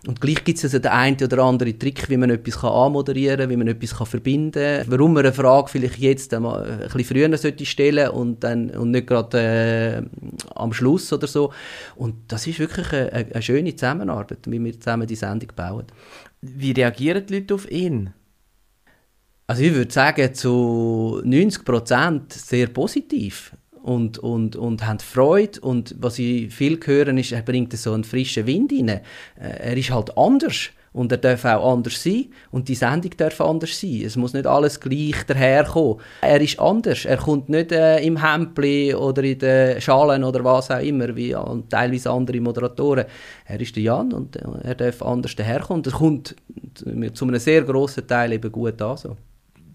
Und 0.05 0.21
gleich 0.21 0.43
gibt 0.43 0.57
es 0.57 0.63
also 0.63 0.79
den 0.79 0.91
einen 0.91 1.21
oder 1.21 1.43
anderen 1.43 1.77
Trick, 1.77 2.09
wie 2.09 2.17
man 2.17 2.29
etwas 2.29 2.63
anmoderieren 2.63 3.39
kann, 3.39 3.49
wie 3.49 3.57
man 3.57 3.67
etwas 3.67 3.91
verbinden 4.07 4.51
kann. 4.83 4.85
Warum 4.87 5.13
man 5.13 5.25
eine 5.25 5.33
Frage 5.33 5.67
vielleicht 5.69 5.97
jetzt 5.97 6.33
ein 6.33 6.43
bisschen 6.43 7.03
früher 7.03 7.37
sollte 7.37 7.65
stellen 7.65 8.09
und, 8.09 8.43
dann, 8.43 8.69
und 8.69 8.91
nicht 8.91 9.07
gerade 9.07 9.37
äh, 9.37 10.01
am 10.55 10.71
Schluss 10.71 11.11
oder 11.11 11.27
so. 11.27 11.51
Und 11.95 12.15
das 12.29 12.47
ist 12.47 12.59
wirklich 12.59 12.91
eine, 12.93 13.11
eine 13.33 13.41
schöne 13.41 13.75
Zusammenarbeit, 13.75 14.39
wie 14.45 14.63
wir 14.63 14.79
zusammen 14.79 15.07
die 15.07 15.15
Sendung 15.15 15.49
bauen. 15.55 15.85
Wie 16.41 16.71
reagieren 16.71 17.25
die 17.25 17.39
Leute 17.39 17.55
auf 17.55 17.69
ihn? 17.69 18.13
Also 19.49 19.63
ich 19.63 19.73
würde 19.73 19.93
sagen, 19.93 20.33
zu 20.33 21.21
90 21.23 21.63
Prozent 21.63 22.33
sehr 22.33 22.67
positiv 22.67 23.53
und, 23.81 24.19
und, 24.19 24.57
und 24.57 24.85
haben 24.85 24.99
Freude. 24.99 25.61
Und 25.61 25.95
was 25.99 26.19
ich 26.19 26.53
viel 26.53 26.77
höre, 26.83 27.07
ist, 27.15 27.31
er 27.31 27.43
bringt 27.43 27.71
so 27.71 27.93
einen 27.93 28.03
frischen 28.03 28.45
Wind 28.45 28.73
rein. 28.73 28.89
Äh, 28.89 28.99
er 29.37 29.77
ist 29.77 29.89
halt 29.89 30.17
anders. 30.17 30.71
Und 30.91 31.13
er 31.13 31.19
darf 31.19 31.45
auch 31.45 31.75
anders 31.75 32.03
sein. 32.03 32.25
Und 32.51 32.67
die 32.67 32.75
Sendung 32.75 33.11
darf 33.15 33.39
anders 33.39 33.79
sein. 33.79 34.01
Es 34.03 34.17
muss 34.17 34.33
nicht 34.33 34.45
alles 34.45 34.81
gleich 34.81 35.23
daherkommen. 35.25 36.01
Er 36.19 36.41
ist 36.41 36.59
anders. 36.59 37.05
Er 37.05 37.17
kommt 37.17 37.47
nicht 37.47 37.71
äh, 37.71 37.99
im 37.99 38.21
Hempli 38.21 38.93
oder 38.93 39.23
in 39.23 39.39
den 39.39 39.79
Schalen 39.79 40.25
oder 40.25 40.43
was 40.43 40.71
auch 40.71 40.81
immer, 40.81 41.15
wie 41.15 41.33
teilweise 41.69 42.11
andere 42.11 42.41
Moderatoren. 42.41 43.05
Er 43.45 43.61
ist 43.61 43.77
der 43.77 43.83
Jan 43.83 44.11
und 44.11 44.35
äh, 44.35 44.41
er 44.63 44.75
darf 44.75 45.01
anders 45.01 45.37
daherkommen. 45.37 45.85
Er 45.85 45.91
kommt 45.93 46.35
zu 47.13 47.25
einem 47.25 47.39
sehr 47.39 47.61
grossen 47.61 48.05
Teil 48.05 48.33
eben 48.33 48.51
gut 48.51 48.81
an. 48.81 48.97
So 48.97 49.15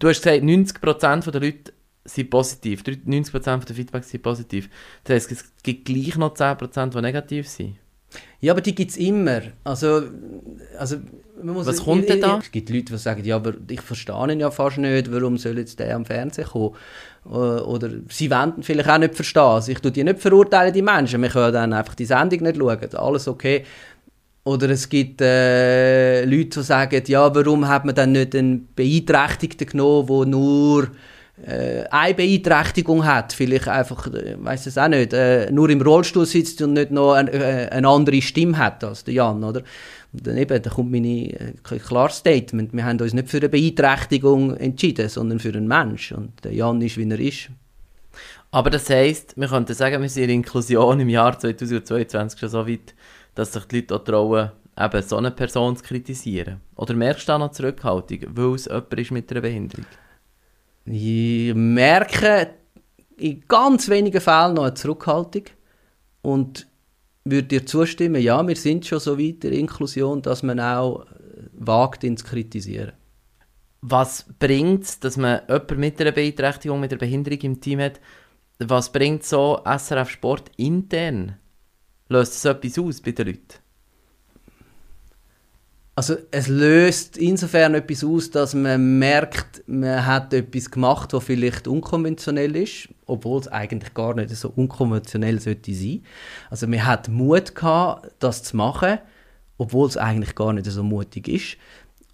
du 0.03 0.09
hast 0.09 0.21
gesagt, 0.21 0.43
90% 0.43 1.31
der 1.31 1.41
Leute 1.41 1.73
sind 2.03 2.29
positiv. 2.29 2.83
90% 2.83 3.65
der 3.65 3.75
Feedbacks 3.75 4.09
sind 4.09 4.21
positiv. 4.21 4.69
Das 5.05 5.15
heisst, 5.15 5.31
es 5.31 5.45
gibt 5.63 5.85
gleich 5.85 6.17
noch 6.17 6.35
10%, 6.35 6.89
die 6.89 7.01
negativ 7.01 7.47
sind. 7.47 7.75
Ja, 8.41 8.51
aber 8.51 8.61
die 8.61 8.75
gibt 8.75 8.91
es 8.91 8.97
immer. 8.97 9.41
Also, 9.63 10.03
also, 10.77 10.97
Was 11.41 11.83
kommt 11.83 12.09
denn 12.09 12.21
da? 12.21 12.37
Es 12.37 12.51
gibt 12.51 12.69
Leute, 12.69 12.91
die 12.91 12.97
sagen, 12.97 13.23
ja, 13.23 13.37
aber 13.37 13.53
ich 13.69 13.81
verstehe 13.81 14.31
ihn 14.31 14.39
ja 14.39 14.51
fast 14.51 14.77
nicht, 14.77 15.11
warum 15.11 15.37
soll 15.37 15.57
jetzt 15.57 15.79
der 15.79 15.95
am 15.95 16.05
Fernsehen 16.05 16.45
kommen? 16.45 16.75
Oder 17.25 17.89
sie 18.09 18.29
wollen 18.29 18.61
vielleicht 18.61 18.89
auch 18.89 18.97
nicht 18.99 19.15
verstehen. 19.15 19.41
Also 19.41 19.71
ich 19.71 19.79
tue 19.79 19.91
die 19.91 20.03
nicht 20.03 20.19
verurteilen, 20.19 20.73
die 20.73 20.81
Menschen. 20.81 21.21
Wir 21.21 21.29
können 21.29 21.53
dann 21.53 21.73
einfach 21.73 21.95
die 21.95 22.05
Sendung 22.05 22.41
nicht 22.41 22.57
schauen. 22.57 22.95
Alles 22.95 23.27
okay 23.27 23.63
Oder 24.45 24.69
es 24.71 24.89
gibt 24.89 25.21
äh, 25.21 26.25
Leute, 26.25 26.59
die 26.59 26.63
sagen, 26.63 27.01
ja, 27.07 27.33
warum 27.33 27.67
hat 27.67 27.85
man 27.85 27.95
dann 27.95 28.11
nicht 28.11 28.35
einen 28.35 28.67
Beeinträchtigten 28.75 29.67
genommen, 29.67 30.07
der 30.07 30.25
nur 30.25 30.87
äh, 31.45 31.83
eine 31.89 32.13
Beeinträchtigung 32.13 33.05
hat, 33.05 33.33
vielleicht 33.33 33.67
einfach, 33.67 34.07
ich 34.07 34.13
äh, 34.13 34.35
weiß 34.37 34.67
es 34.67 34.77
auch 34.77 34.89
nicht, 34.89 35.13
äh, 35.13 35.49
nur 35.51 35.69
im 35.69 35.81
Rollstuhl 35.81 36.25
sitzt 36.25 36.61
und 36.61 36.73
nicht 36.73 36.91
noch 36.91 37.13
ein, 37.13 37.27
äh, 37.29 37.69
eine 37.71 37.87
andere 37.87 38.21
Stimme 38.21 38.57
hat 38.57 38.83
als 38.83 39.05
der 39.05 39.13
Jan, 39.13 39.43
oder? 39.43 39.61
Und 40.11 40.27
dann 40.27 40.37
eben, 40.37 40.61
da 40.61 40.69
kommt 40.69 40.91
mein 40.91 41.05
äh, 41.05 41.53
klares 41.63 42.17
Statement, 42.17 42.73
wir 42.73 42.85
haben 42.85 42.99
uns 42.99 43.13
nicht 43.13 43.29
für 43.29 43.37
eine 43.37 43.49
Beeinträchtigung 43.49 44.55
entschieden, 44.57 45.09
sondern 45.09 45.39
für 45.39 45.49
einen 45.49 45.67
Mensch 45.67 46.11
und 46.11 46.43
der 46.43 46.53
Jan 46.53 46.81
ist, 46.81 46.97
wie 46.97 47.09
er 47.09 47.19
ist. 47.19 47.49
Aber 48.51 48.69
das 48.69 48.87
heisst, 48.89 49.35
wir 49.35 49.47
könnten 49.47 49.73
sagen, 49.73 50.01
wir 50.01 50.09
sind 50.09 50.25
in 50.25 50.29
Inklusion 50.29 50.99
im 50.99 51.09
Jahr 51.09 51.39
2022 51.39 52.39
schon 52.39 52.49
so 52.49 52.67
weit, 52.67 52.93
dass 53.35 53.53
sich 53.53 53.65
die 53.65 53.81
Leute 53.81 53.95
auch 53.95 54.03
trauen, 54.03 54.51
eben 54.79 55.01
so 55.01 55.17
eine 55.17 55.31
Person 55.31 55.75
zu 55.75 55.83
kritisieren? 55.83 56.61
Oder 56.75 56.93
merkst 56.93 57.27
du 57.27 57.31
da 57.31 57.37
noch 57.37 57.51
Zurückhaltung, 57.51 58.19
weil 58.29 58.55
es 58.55 58.65
jemand 58.65 58.93
ist 58.93 59.11
mit 59.11 59.31
einer 59.31 59.41
Behinderung? 59.41 59.85
Ich 60.85 61.53
merke 61.53 62.55
in 63.17 63.43
ganz 63.47 63.89
wenigen 63.89 64.19
Fällen 64.19 64.55
noch 64.55 64.63
eine 64.63 64.73
Zurückhaltung 64.73 65.43
und 66.21 66.67
würde 67.23 67.47
dir 67.47 67.65
zustimmen, 67.65 68.21
ja, 68.21 68.45
wir 68.45 68.55
sind 68.55 68.85
schon 68.85 68.99
so 68.99 69.17
weit 69.17 69.43
in 69.45 69.51
der 69.51 69.51
Inklusion, 69.53 70.21
dass 70.21 70.43
man 70.43 70.59
auch 70.59 71.05
wagt, 71.53 72.03
ihn 72.03 72.17
zu 72.17 72.25
kritisieren. 72.25 72.93
Was 73.81 74.25
bringt 74.39 74.83
es, 74.83 74.99
dass 74.99 75.17
man 75.17 75.41
jemanden 75.47 75.79
mit 75.79 76.01
einer 76.01 76.11
Beeinträchtigung, 76.11 76.79
mit 76.79 76.91
einer 76.91 76.99
Behinderung 76.99 77.39
im 77.41 77.61
Team 77.61 77.79
hat? 77.79 77.99
Was 78.59 78.91
bringt 78.91 79.23
so 79.23 79.61
SRF 79.65 80.09
Sport 80.09 80.51
intern? 80.57 81.37
Löst 82.09 82.33
es 82.33 82.45
etwas 82.45 82.77
aus 82.79 83.01
bei 83.01 83.11
den 83.11 83.27
Leuten? 83.27 83.63
Also 85.95 86.15
es 86.31 86.47
löst 86.47 87.17
insofern 87.17 87.75
etwas 87.75 88.03
aus, 88.03 88.31
dass 88.31 88.55
man 88.55 88.97
merkt, 88.97 89.63
man 89.67 90.03
hat 90.03 90.33
etwas 90.33 90.71
gemacht, 90.71 91.13
was 91.13 91.23
vielleicht 91.23 91.67
unkonventionell 91.67 92.55
ist, 92.55 92.89
obwohl 93.05 93.39
es 93.39 93.47
eigentlich 93.47 93.93
gar 93.93 94.15
nicht 94.15 94.31
so 94.31 94.51
unkonventionell 94.55 95.39
sollte 95.39 95.71
sein. 95.73 96.03
Also 96.49 96.65
man 96.65 96.83
hat 96.83 97.09
Mut 97.09 97.53
gehabt, 97.53 98.11
das 98.17 98.41
zu 98.41 98.57
machen, 98.57 98.97
obwohl 99.59 99.87
es 99.87 99.95
eigentlich 99.95 100.33
gar 100.33 100.51
nicht 100.51 100.65
so 100.65 100.81
mutig 100.81 101.27
ist. 101.27 101.57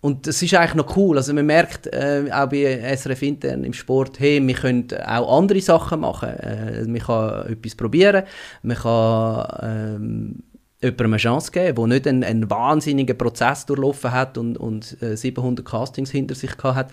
Und 0.02 0.28
das 0.28 0.42
ist 0.42 0.54
eigentlich 0.54 0.76
noch 0.76 0.96
cool. 0.96 1.18
Also 1.18 1.34
man 1.34 1.46
merkt 1.46 1.88
äh, 1.88 2.26
auch 2.32 2.48
bei 2.48 2.96
SRF 2.96 3.22
intern 3.22 3.64
im 3.64 3.74
Sport, 3.74 4.20
hey, 4.20 4.46
wir 4.46 4.54
können 4.54 4.88
auch 5.06 5.38
andere 5.38 5.60
Sachen 5.60 6.00
machen. 6.02 6.30
Äh, 6.30 6.86
man 6.86 7.00
kann 7.00 7.52
etwas 7.52 7.76
probieren, 7.76 8.24
man 8.64 8.78
kann 8.78 9.46
ähm, 9.62 10.44
jemandem 10.82 11.14
eine 11.14 11.18
Chance 11.18 11.52
geben, 11.52 11.76
der 11.76 11.88
nicht 11.88 12.08
einen, 12.08 12.24
einen 12.24 12.50
wahnsinnigen 12.50 13.18
Prozess 13.18 13.66
durchlaufen 13.66 14.12
hat 14.14 14.38
und, 14.38 14.58
und 14.58 15.02
äh, 15.02 15.18
700 15.18 15.66
Castings 15.66 16.12
hinter 16.12 16.36
sich 16.36 16.56
gehabt 16.56 16.76
hat, 16.76 16.92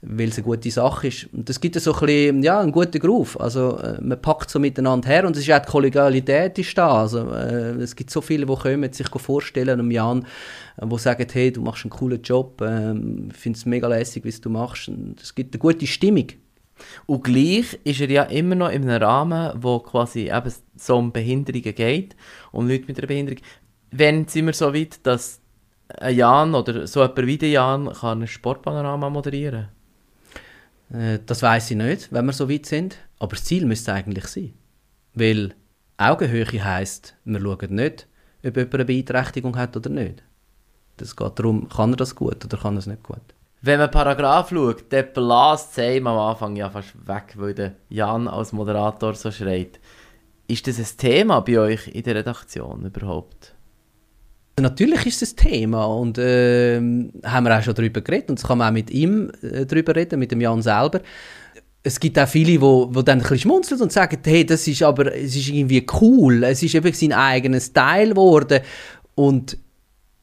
weil 0.00 0.28
es 0.28 0.36
eine 0.36 0.44
gute 0.44 0.70
Sache 0.70 1.08
ist. 1.08 1.28
Und 1.32 1.48
das 1.48 1.60
gibt 1.60 1.74
so 1.80 1.92
ein 1.92 2.00
bisschen, 2.00 2.42
ja, 2.42 2.60
einen 2.60 2.72
guten 2.72 2.98
Groove. 3.00 3.40
Also 3.40 3.78
äh, 3.78 4.00
man 4.00 4.20
packt 4.20 4.50
so 4.50 4.58
miteinander 4.58 5.08
her 5.08 5.26
und 5.26 5.36
es 5.36 5.42
ist 5.42 5.52
auch 5.52 5.58
die 5.58 5.68
Kollegialität 5.68 6.58
ist 6.58 6.78
da. 6.78 7.02
Also 7.02 7.30
äh, 7.30 7.72
es 7.80 7.96
gibt 7.96 8.10
so 8.10 8.20
viele, 8.20 8.46
die 8.46 8.54
kommen, 8.54 8.92
sich 8.92 9.08
vorstellen 9.08 9.80
einem 9.80 9.90
Jan, 9.90 10.26
äh, 10.76 10.86
die 10.86 10.98
sagen, 10.98 11.26
hey, 11.32 11.52
du 11.52 11.62
machst 11.62 11.84
einen 11.84 11.90
coolen 11.90 12.22
Job, 12.22 12.60
äh, 12.60 12.94
finde 13.32 13.58
es 13.58 13.66
mega 13.66 13.88
lässig, 13.88 14.24
wie 14.24 14.30
du 14.30 14.50
machst. 14.50 14.88
Und 14.88 15.20
es 15.20 15.34
gibt 15.34 15.54
eine 15.54 15.60
gute 15.60 15.86
Stimmung. 15.86 16.28
Und 17.06 17.24
gleich 17.24 17.76
ist 17.82 18.00
er 18.00 18.08
ja 18.08 18.22
immer 18.24 18.54
noch 18.54 18.70
in 18.70 18.88
einem 18.88 19.02
Rahmen, 19.02 19.52
wo 19.56 19.80
quasi 19.80 20.30
eben 20.30 20.52
so 20.76 20.96
um 20.96 21.10
Behinderungen 21.10 21.74
geht, 21.74 22.14
um 22.52 22.68
Leute 22.68 22.84
mit 22.86 22.98
einer 22.98 23.08
Behinderung. 23.08 23.40
Wenn 23.90 24.28
sind 24.28 24.46
wir 24.46 24.52
so 24.52 24.72
weit, 24.72 25.04
dass 25.04 25.40
ein 25.88 26.14
Jan 26.14 26.54
oder 26.54 26.86
so 26.86 27.00
jemand 27.00 27.26
wie 27.26 27.38
der 27.38 27.48
Jan 27.48 27.92
kann 27.92 28.22
ein 28.22 28.28
Sportpanorama 28.28 29.10
moderieren 29.10 29.68
äh, 30.92 31.18
Das 31.24 31.42
weiß 31.42 31.70
ich 31.70 31.76
nicht, 31.76 32.12
wenn 32.12 32.26
wir 32.26 32.32
so 32.32 32.48
weit 32.48 32.66
sind. 32.66 32.96
Aber 33.18 33.34
das 33.34 33.44
Ziel 33.44 33.66
müsste 33.66 33.92
eigentlich 33.92 34.26
sein. 34.26 34.54
Weil 35.14 35.54
Augenhöhe 35.96 36.46
heisst, 36.64 37.16
wir 37.24 37.40
schauen 37.40 37.74
nicht, 37.74 38.06
ob 38.44 38.56
jemand 38.56 38.74
eine 38.74 38.84
Beeinträchtigung 38.84 39.56
hat 39.56 39.76
oder 39.76 39.90
nicht. 39.90 40.22
Es 41.00 41.16
geht 41.16 41.38
darum, 41.38 41.68
kann 41.68 41.92
er 41.92 41.96
das 41.96 42.14
gut 42.14 42.44
oder 42.44 42.56
kann 42.56 42.76
er 42.76 42.80
es 42.80 42.86
nicht 42.86 43.02
gut. 43.02 43.20
Wenn 43.60 43.80
man 43.80 43.90
Paragraph 43.90 44.50
schaut, 44.50 44.84
dann 44.92 45.12
blast 45.12 45.76
es 45.76 45.98
am 45.98 46.06
Anfang 46.06 46.54
ja 46.54 46.70
fast 46.70 46.94
weg, 47.08 47.34
weil 47.36 47.54
der 47.54 47.74
Jan 47.88 48.28
als 48.28 48.52
Moderator 48.52 49.14
so 49.14 49.32
schreit. 49.32 49.80
Ist 50.46 50.66
das 50.68 50.78
ein 50.78 50.96
Thema 50.96 51.40
bei 51.40 51.58
euch 51.58 51.88
in 51.88 52.04
der 52.04 52.14
Redaktion 52.14 52.86
überhaupt? 52.86 53.54
Natürlich 54.60 55.06
ist 55.06 55.22
ein 55.22 55.36
Thema 55.36 55.84
und 55.86 56.18
äh, 56.18 56.76
haben 56.76 57.44
wir 57.44 57.58
auch 57.58 57.62
schon 57.62 57.74
darüber 57.74 58.00
geredet 58.00 58.30
und 58.30 58.38
das 58.38 58.46
kann 58.46 58.58
man 58.58 58.68
auch 58.68 58.72
mit 58.72 58.90
ihm 58.90 59.30
äh, 59.42 59.66
darüber 59.66 59.94
reden, 59.94 60.18
mit 60.18 60.32
dem 60.32 60.40
Jan 60.40 60.62
selber. 60.62 61.00
Es 61.82 62.00
gibt 62.00 62.18
auch 62.18 62.28
viele, 62.28 62.52
die 62.52 62.60
wo, 62.60 62.88
wo 62.92 63.02
dann 63.02 63.18
ein 63.18 63.22
bisschen 63.22 63.38
schmunzeln 63.38 63.80
und 63.80 63.92
sagen, 63.92 64.18
hey, 64.24 64.44
das 64.44 64.66
ist 64.66 64.82
aber 64.82 65.14
es 65.14 65.36
ist 65.36 65.48
irgendwie 65.48 65.86
cool, 66.00 66.44
es 66.44 66.62
ist 66.62 66.74
eben 66.74 66.92
sein 66.92 67.12
eigenes 67.12 67.66
Style 67.66 68.10
geworden. 68.10 68.60
Und 69.14 69.56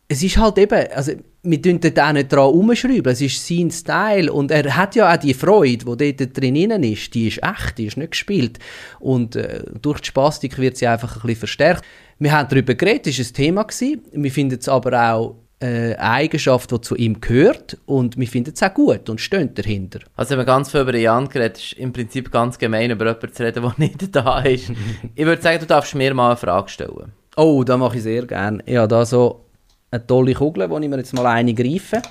es 0.08 0.22
ist 0.22 0.38
halt 0.38 0.58
eben, 0.58 0.88
also 0.94 1.14
wir 1.44 1.62
tun 1.62 1.80
dort 1.80 2.00
auch 2.00 2.12
nicht 2.12 2.32
dran 2.32 2.52
herumschrauben, 2.52 3.12
es 3.12 3.22
ist 3.22 3.46
sein 3.46 3.72
Style 3.72 4.32
und 4.32 4.52
er 4.52 4.76
hat 4.76 4.96
ja 4.96 5.14
auch 5.14 5.18
die 5.18 5.34
Freude, 5.34 5.96
die 5.98 6.16
dort 6.16 6.38
drin 6.38 6.56
ist, 6.56 7.14
die 7.14 7.28
ist 7.28 7.42
echt, 7.42 7.78
die 7.78 7.86
ist 7.86 7.98
nicht 7.98 8.12
gespielt. 8.12 8.60
Und 9.00 9.36
äh, 9.36 9.64
durch 9.82 10.02
die 10.02 10.08
Spastik 10.08 10.58
wird 10.58 10.78
sie 10.78 10.88
einfach 10.88 11.16
ein 11.16 11.22
bisschen 11.22 11.40
verstärkt. 11.40 11.84
Wir 12.18 12.32
haben 12.32 12.48
darüber 12.50 12.76
geredet, 12.76 13.08
das 13.08 13.20
war 13.20 13.26
ein 13.26 13.34
Thema, 13.34 13.64
gewesen. 13.64 14.02
wir 14.12 14.32
finden 14.32 14.58
es 14.60 14.70
aber 14.70 15.14
auch 15.14 15.36
äh, 15.60 15.96
eine 15.96 16.00
Eigenschaft, 16.00 16.72
die 16.72 16.82
zu 16.82 16.96
ihm 16.96 17.20
gehört 17.20 17.78
und 17.86 18.18
wir 18.18 18.28
finden 18.28 18.54
es 18.54 18.64
auch 18.64 18.74
gut 18.74 19.10
und 19.10 19.20
stehen 19.20 19.54
dahinter. 19.54 20.00
Also 20.16 20.32
wenn 20.32 20.38
man 20.40 20.46
ganz 20.46 20.72
viel 20.72 20.82
über 20.82 20.96
Jan 20.96 21.28
geredet, 21.28 21.58
ist 21.58 21.74
im 21.74 21.92
Prinzip 21.92 22.32
ganz 22.32 22.58
gemein, 22.58 22.92
über 22.92 23.06
jemanden 23.06 23.34
zu 23.34 23.44
reden, 23.44 23.64
der 23.64 23.74
nicht 23.78 24.16
da 24.16 24.40
ist. 24.40 24.72
ich 25.16 25.26
würde 25.26 25.42
sagen, 25.42 25.60
du 25.60 25.66
darfst 25.66 25.96
mir 25.96 26.14
mal 26.14 26.28
eine 26.28 26.38
Frage 26.38 26.70
stellen. 26.70 27.12
Oh, 27.36 27.64
das 27.64 27.78
mache 27.78 27.98
ich 27.98 28.04
sehr 28.04 28.26
gerne. 28.26 28.64
Ja, 28.66 28.88
da 28.88 29.06
so 29.06 29.46
eine 29.92 30.06
tolle 30.06 30.34
Kugel, 30.34 30.70
wo 30.70 30.78
ich 30.78 30.88
mir 30.88 30.98
jetzt 30.98 31.14
mal 31.14 31.26
eine 31.26 31.54
greife. 31.54 32.02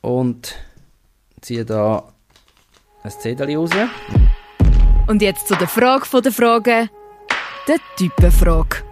Und 0.00 0.54
ziehe 1.40 1.64
da 1.64 2.12
ein 3.02 3.10
Zettel 3.10 3.56
raus. 3.56 3.70
Und 5.06 5.22
jetzt 5.22 5.46
zu 5.46 5.54
der 5.54 5.68
Frage 5.68 6.20
der 6.20 6.32
Fragen, 6.32 6.90
der 7.68 7.76
Typenfrage. 7.96 8.85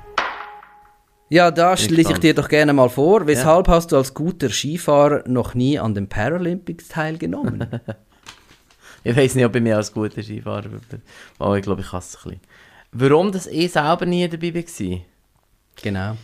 Ja, 1.28 1.50
da 1.50 1.76
schließe 1.76 2.12
ich 2.12 2.18
dir 2.18 2.34
doch 2.34 2.48
gerne 2.48 2.72
mal 2.72 2.88
vor. 2.88 3.26
Weshalb 3.26 3.66
ja. 3.66 3.74
hast 3.74 3.92
du 3.92 3.96
als 3.96 4.12
guter 4.12 4.50
Skifahrer 4.50 5.24
noch 5.26 5.54
nie 5.54 5.78
an 5.78 5.94
den 5.94 6.08
Paralympics 6.08 6.88
teilgenommen? 6.88 7.66
ich 9.04 9.16
weiß 9.16 9.34
nicht, 9.34 9.44
ob 9.44 9.56
ich 9.56 9.62
mir 9.62 9.76
als 9.76 9.92
guter 9.92 10.22
Skifahrer 10.22 10.68
bin. 10.68 11.02
Aber 11.38 11.56
ich 11.56 11.62
glaube, 11.62 11.80
ich 11.80 11.92
hasse 11.92 12.18
es 12.18 12.26
ein 12.26 12.30
bisschen. 12.30 12.40
Warum 12.92 13.32
dass 13.32 13.46
ich 13.46 13.72
selber 13.72 14.06
nie 14.06 14.28
dabei 14.28 14.54
war? 14.54 14.98
Genau. 15.82 16.16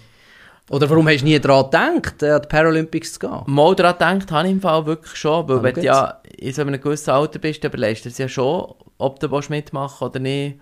Oder 0.70 0.88
warum 0.88 1.08
hast 1.08 1.22
du 1.22 1.24
nie 1.24 1.40
daran 1.40 1.64
gedacht, 1.64 2.22
an 2.22 2.42
die 2.42 2.48
Paralympics 2.48 3.14
zu 3.14 3.18
gehen? 3.18 3.42
Mal 3.46 3.74
daran 3.74 4.20
gedacht 4.20 4.30
habe 4.30 4.46
ich 4.46 4.52
im 4.52 4.60
Fall 4.60 4.86
wirklich 4.86 5.16
schon, 5.16 5.48
weil 5.48 5.62
wenn 5.64 5.74
du 5.74 5.82
ja 5.82 6.20
in 6.38 6.52
so 6.52 6.62
einem 6.62 6.80
gewissen 6.80 7.10
Alter 7.10 7.40
bist, 7.40 7.64
dann 7.64 7.72
überlegst 7.72 8.04
du 8.04 8.08
es 8.08 8.18
ja 8.18 8.28
schon, 8.28 8.72
ob 8.98 9.18
du 9.18 9.28
mitmachen 9.48 10.06
oder 10.06 10.20
nicht. 10.20 10.60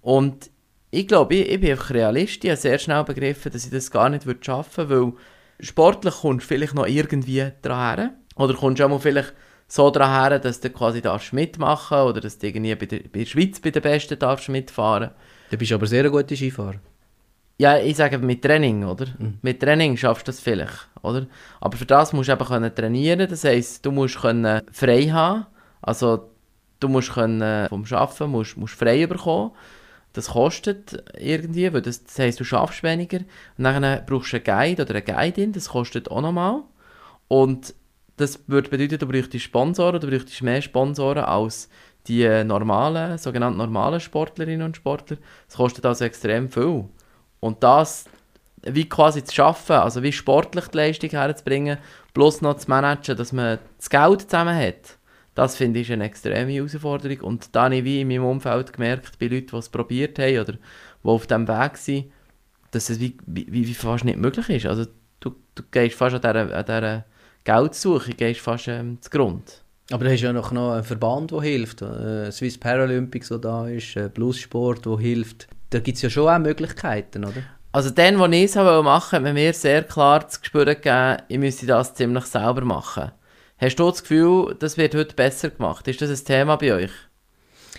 Und 0.00 0.50
ich 0.92 1.08
glaube, 1.08 1.34
ich, 1.34 1.50
ich 1.50 1.60
bin 1.60 1.70
einfach 1.70 1.90
Realist, 1.90 2.44
ich 2.44 2.50
habe 2.50 2.60
sehr 2.60 2.78
schnell 2.78 3.02
begriffen, 3.02 3.50
dass 3.50 3.64
ich 3.64 3.70
das 3.70 3.90
gar 3.90 4.10
nicht 4.10 4.26
schaffen 4.44 4.90
würde, 4.90 5.12
weil 5.12 5.66
sportlich 5.66 6.14
kommst 6.14 6.44
du 6.44 6.48
vielleicht 6.48 6.74
noch 6.74 6.86
irgendwie 6.86 7.50
dran 7.62 7.96
her. 7.96 8.10
Oder 8.36 8.54
kommst 8.54 8.78
du 8.78 8.84
auch 8.84 8.90
mal 8.90 8.98
vielleicht 8.98 9.32
so 9.66 9.90
dran 9.90 10.10
her, 10.10 10.38
dass 10.38 10.60
du 10.60 10.68
quasi 10.68 11.00
darfst 11.00 11.32
mitmachen 11.32 11.96
oder 11.96 12.20
dass 12.20 12.38
du 12.38 12.46
irgendwie 12.46 12.74
bei 12.74 12.84
der, 12.84 12.98
bei 12.98 13.20
der 13.20 13.24
Schweiz 13.24 13.58
bei 13.58 13.70
den 13.70 13.80
Besten 13.80 14.18
darfst 14.18 14.50
mitfahren. 14.50 15.12
Du 15.50 15.56
bist 15.56 15.72
aber 15.72 15.86
sehr 15.86 16.04
ein 16.04 16.10
guter 16.10 16.36
Skifahrer. 16.36 16.80
Ja, 17.56 17.78
ich 17.78 17.96
sage 17.96 18.18
mit 18.18 18.42
Training, 18.42 18.84
oder? 18.84 19.06
Mhm. 19.18 19.38
Mit 19.40 19.60
Training 19.60 19.96
schaffst 19.96 20.28
du 20.28 20.32
das 20.32 20.40
vielleicht, 20.40 20.88
oder? 21.00 21.26
Aber 21.60 21.76
für 21.78 21.86
das 21.86 22.12
musst 22.12 22.28
du 22.28 22.34
eben 22.34 22.44
können 22.44 22.74
trainieren. 22.74 23.26
Das 23.30 23.44
heisst, 23.44 23.86
du 23.86 23.92
musst 23.92 24.20
können 24.20 24.60
frei 24.70 25.04
haben. 25.04 25.46
Also 25.80 26.30
du 26.80 26.88
musst 26.88 27.12
können 27.12 27.68
vom 27.68 27.84
Arbeiten 27.92 28.30
musst, 28.30 28.58
musst 28.58 28.74
frei 28.74 29.06
bekommen. 29.06 29.52
Das 30.12 30.28
kostet 30.28 31.02
irgendwie, 31.18 31.72
weil 31.72 31.82
das, 31.82 32.04
das 32.04 32.18
heisst, 32.18 32.40
du 32.40 32.44
schaffst 32.44 32.82
weniger. 32.82 33.20
Und 33.56 33.64
dann 33.64 34.04
brauchst 34.06 34.32
du 34.32 34.36
einen 34.36 34.44
Guide 34.44 34.82
oder 34.82 34.94
eine 34.94 35.02
Guidin, 35.02 35.52
das 35.52 35.70
kostet 35.70 36.10
auch 36.10 36.20
nochmal. 36.20 36.62
Und 37.28 37.74
das 38.16 38.40
würde 38.46 38.68
bedeuten, 38.68 38.98
du 38.98 39.06
bräuchtest 39.06 39.44
Sponsoren, 39.44 40.00
du 40.00 40.08
bräuchtest 40.08 40.42
mehr 40.42 40.60
Sponsoren 40.60 41.24
als 41.24 41.68
die 42.06 42.44
normalen, 42.44 43.16
sogenannten 43.16 43.58
normalen 43.58 44.00
Sportlerinnen 44.00 44.66
und 44.66 44.76
Sportler. 44.76 45.16
Das 45.46 45.56
kostet 45.56 45.86
also 45.86 46.04
extrem 46.04 46.50
viel. 46.50 46.84
Und 47.40 47.62
das 47.62 48.06
wie 48.64 48.88
quasi 48.88 49.24
zu 49.24 49.34
schaffen, 49.34 49.76
also 49.76 50.02
wie 50.02 50.12
sportlich 50.12 50.68
die 50.68 50.76
Leistung 50.76 51.10
herzubringen, 51.10 51.78
plus 52.14 52.42
noch 52.42 52.56
zu 52.58 52.70
managen, 52.70 53.16
dass 53.16 53.32
man 53.32 53.58
das 53.76 53.90
Geld 53.90 54.22
zusammen 54.22 54.56
hat, 54.56 54.98
das 55.34 55.56
finde 55.56 55.80
ich 55.80 55.92
eine 55.92 56.04
extreme 56.04 56.52
Herausforderung. 56.52 57.20
Und 57.20 57.54
da 57.54 57.64
habe 57.64 57.76
ich 57.76 57.84
wie 57.84 58.00
in 58.00 58.08
meinem 58.08 58.24
Umfeld 58.24 58.72
gemerkt, 58.72 59.18
bei 59.18 59.26
Leuten, 59.26 59.48
die 59.48 59.56
es 59.56 59.68
probiert 59.68 60.18
haben 60.18 60.38
oder 60.38 60.52
die 60.52 60.58
auf 61.02 61.26
diesem 61.26 61.48
Weg 61.48 61.76
sind, 61.76 62.12
dass 62.70 62.90
es 62.90 63.00
wie, 63.00 63.16
wie, 63.26 63.46
wie 63.50 63.74
fast 63.74 64.04
nicht 64.04 64.18
möglich 64.18 64.48
ist. 64.48 64.66
Also 64.66 64.86
du 65.54 65.62
gehst 65.70 65.96
fast 65.96 66.14
an 66.14 66.20
dieser, 66.20 66.56
an 66.56 66.64
dieser 66.64 67.04
Geldsuche, 67.44 68.12
gehst 68.12 68.40
fast 68.40 68.68
ähm, 68.68 68.98
Grund. 69.10 69.62
Aber 69.90 70.04
da 70.04 70.10
hast 70.10 70.20
ja 70.20 70.32
noch, 70.32 70.52
noch 70.52 70.72
einen 70.72 70.84
Verband, 70.84 71.30
der 71.32 71.42
hilft. 71.42 71.82
Äh, 71.82 72.30
Swiss 72.30 72.58
Paralympics, 72.58 73.28
der 73.28 73.38
da 73.38 73.68
ist, 73.68 73.96
äh, 73.96 74.08
Plussport, 74.08 74.86
der 74.86 74.98
hilft. 74.98 75.48
Da 75.70 75.80
gibt 75.80 75.96
es 75.96 76.02
ja 76.02 76.10
schon 76.10 76.28
auch 76.28 76.38
Möglichkeiten, 76.38 77.24
oder? 77.24 77.42
Also 77.72 77.90
den, 77.90 78.18
den 78.18 78.32
ich 78.34 78.44
es 78.44 78.54
machen 78.54 78.84
wollte, 78.84 79.28
hat 79.28 79.34
mir 79.34 79.52
sehr 79.54 79.82
klar 79.82 80.28
zu 80.28 80.38
spüren 80.42 80.74
gegeben, 80.74 81.22
ich 81.28 81.38
müsste 81.38 81.66
das 81.66 81.94
ziemlich 81.94 82.24
selber 82.26 82.64
machen. 82.64 83.12
Hast 83.62 83.76
du 83.76 83.88
das 83.88 84.02
Gefühl, 84.02 84.56
das 84.58 84.76
wird 84.76 84.92
heute 84.96 85.14
besser 85.14 85.50
gemacht? 85.50 85.86
Ist 85.86 86.02
das 86.02 86.10
ein 86.10 86.24
Thema 86.24 86.56
bei 86.56 86.74
euch? 86.74 86.90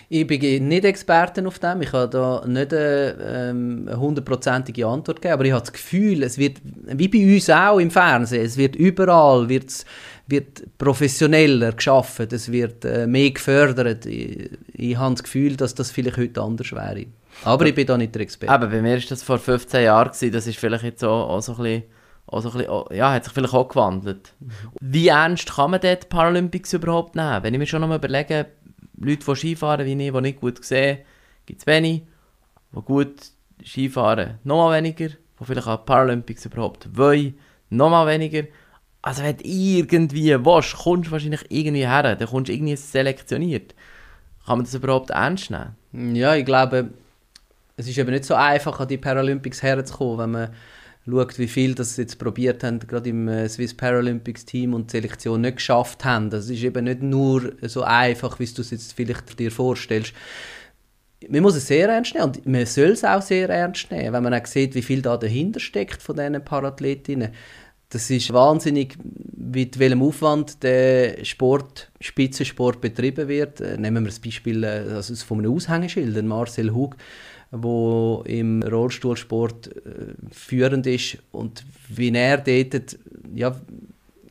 Ich 0.08 0.26
bin 0.26 0.68
nicht 0.68 0.84
Experte 0.86 1.46
auf 1.46 1.58
dem. 1.58 1.82
Ich 1.82 1.92
habe 1.92 2.08
da 2.08 2.42
nicht 2.46 2.72
ähm, 2.72 3.84
eine 3.86 4.00
hundertprozentige 4.00 4.86
Antwort 4.86 5.20
gegeben, 5.20 5.34
aber 5.34 5.44
ich 5.44 5.52
habe 5.52 5.60
das 5.60 5.74
Gefühl, 5.74 6.22
es 6.22 6.38
wird, 6.38 6.62
wie 6.64 7.08
bei 7.08 7.34
uns 7.34 7.50
auch 7.50 7.78
im 7.78 7.90
Fernsehen, 7.90 8.46
es 8.46 8.56
wird 8.56 8.76
überall 8.76 9.50
wird's, 9.50 9.84
wird 10.26 10.62
professioneller 10.78 11.72
geschaffen, 11.72 12.28
es 12.30 12.50
wird 12.50 12.86
äh, 12.86 13.06
mehr 13.06 13.32
gefördert. 13.32 14.06
Ich, 14.06 14.52
ich 14.72 14.96
habe 14.96 15.14
das 15.14 15.22
Gefühl, 15.22 15.54
dass 15.54 15.74
das 15.74 15.90
vielleicht 15.90 16.16
heute 16.16 16.40
anders 16.40 16.72
wäre. 16.72 17.04
Aber 17.44 17.66
ich 17.66 17.74
bin 17.74 17.86
da 17.86 17.98
nicht 17.98 18.14
der 18.14 18.22
Experte. 18.22 18.54
Aber 18.54 18.68
bei 18.68 18.80
mir 18.80 18.94
war 18.94 19.04
das 19.06 19.22
vor 19.22 19.38
15 19.38 19.82
Jahren, 19.82 20.08
gewesen. 20.08 20.32
das 20.32 20.46
ist 20.46 20.58
vielleicht 20.58 20.84
jetzt 20.84 21.04
auch, 21.04 21.28
auch 21.28 21.42
so 21.42 21.52
ein 21.52 21.58
bisschen 21.58 21.82
auch 22.26 22.40
so 22.40 22.50
ein 22.50 22.58
bisschen, 22.58 22.96
ja, 22.96 23.12
hat 23.12 23.24
sich 23.24 23.32
vielleicht 23.32 23.54
auch 23.54 23.68
gewandelt. 23.68 24.32
Wie 24.80 25.08
ernst 25.08 25.54
kann 25.54 25.70
man 25.70 25.80
dort 25.80 26.04
die 26.04 26.08
Paralympics 26.08 26.72
überhaupt 26.72 27.16
nehmen? 27.16 27.42
Wenn 27.42 27.54
ich 27.54 27.58
mir 27.58 27.66
schon 27.66 27.80
noch 27.80 27.88
mal 27.88 27.96
überlege, 27.96 28.46
Leute, 28.96 29.24
die 29.24 29.36
Skifahren 29.36 29.86
wie 29.86 29.92
ich, 29.92 30.12
die 30.12 30.20
nicht 30.20 30.40
gut 30.40 30.64
sehen, 30.64 30.98
gibt 31.46 31.60
es 31.60 31.66
wenig. 31.66 32.02
Die 32.74 32.80
gut 32.80 33.14
Skifahren, 33.64 34.38
noch 34.44 34.56
mal 34.56 34.76
weniger. 34.76 35.08
Die 35.08 35.44
vielleicht 35.44 35.66
auch 35.66 35.84
Paralympics 35.84 36.46
überhaupt 36.46 36.96
wollen, 36.96 37.38
noch 37.70 37.90
mal 37.90 38.06
weniger. 38.06 38.44
Also 39.02 39.22
wenn 39.22 39.36
du 39.36 39.44
irgendwie 39.44 40.44
willst, 40.44 40.76
kommst 40.76 41.08
du 41.08 41.12
wahrscheinlich 41.12 41.44
irgendwie 41.50 41.86
her, 41.86 42.16
dann 42.16 42.28
kommst 42.28 42.48
du 42.48 42.54
irgendwie 42.54 42.76
selektioniert. 42.76 43.74
Kann 44.46 44.58
man 44.58 44.64
das 44.64 44.74
überhaupt 44.74 45.10
ernst 45.10 45.50
nehmen? 45.50 46.16
Ja, 46.16 46.34
ich 46.34 46.44
glaube, 46.44 46.90
es 47.76 47.88
ist 47.88 47.98
eben 47.98 48.10
nicht 48.10 48.24
so 48.24 48.34
einfach, 48.34 48.78
an 48.80 48.88
die 48.88 48.96
Paralympics 48.96 49.62
herzukommen, 49.62 50.18
wenn 50.18 50.30
man 50.30 50.54
schaut, 51.06 51.38
wie 51.38 51.48
viel 51.48 51.74
das 51.74 51.96
jetzt 51.96 52.18
probiert 52.18 52.64
haben, 52.64 52.78
gerade 52.80 53.10
im 53.10 53.28
äh, 53.28 53.48
Swiss 53.48 53.74
Paralympics 53.74 54.44
Team 54.44 54.74
und 54.74 54.90
die 54.90 54.98
Selektion 54.98 55.42
nicht 55.42 55.56
geschafft 55.56 56.04
haben. 56.04 56.30
Das 56.30 56.48
ist 56.48 56.62
eben 56.62 56.84
nicht 56.84 57.02
nur 57.02 57.52
so 57.62 57.82
einfach, 57.82 58.38
wie 58.38 58.46
du 58.46 58.62
es 58.62 58.70
jetzt 58.70 58.92
vielleicht 58.92 59.38
dir 59.38 59.50
vorstellst. 59.50 60.12
Man 61.28 61.42
muss 61.42 61.56
es 61.56 61.66
sehr 61.66 61.88
ernst 61.88 62.14
nehmen 62.14 62.26
und 62.26 62.46
man 62.46 62.66
soll 62.66 62.90
es 62.90 63.04
auch 63.04 63.22
sehr 63.22 63.48
ernst 63.48 63.90
nehmen, 63.90 64.12
wenn 64.12 64.22
man 64.22 64.34
auch 64.34 64.46
sieht, 64.46 64.74
wie 64.74 64.82
viel 64.82 65.00
da 65.00 65.16
dahinter 65.16 65.60
steckt 65.60 66.02
von 66.02 66.16
diesen 66.16 66.44
Parathletinnen. 66.44 67.30
Das 67.88 68.10
ist 68.10 68.32
wahnsinnig, 68.32 68.96
mit 69.36 69.78
welchem 69.78 70.02
Aufwand 70.02 70.62
der 70.62 71.24
Sport, 71.24 71.92
Spitzensport 72.00 72.80
betrieben 72.80 73.28
wird. 73.28 73.60
Äh, 73.60 73.78
nehmen 73.78 74.04
wir 74.04 74.10
das 74.10 74.20
Beispiel 74.20 74.64
äh, 74.64 74.94
also 74.94 75.14
von 75.16 75.38
einem 75.38 75.52
Aushängeschild, 75.52 76.24
Marcel 76.24 76.74
Hug 76.74 76.96
wo 77.56 78.22
im 78.26 78.62
Rollstuhlsport 78.62 79.68
äh, 79.68 80.14
führend 80.32 80.86
ist 80.86 81.18
und 81.32 81.64
wie 81.88 82.12
er 82.12 82.38
dort 82.38 82.98
ja, 83.34 83.54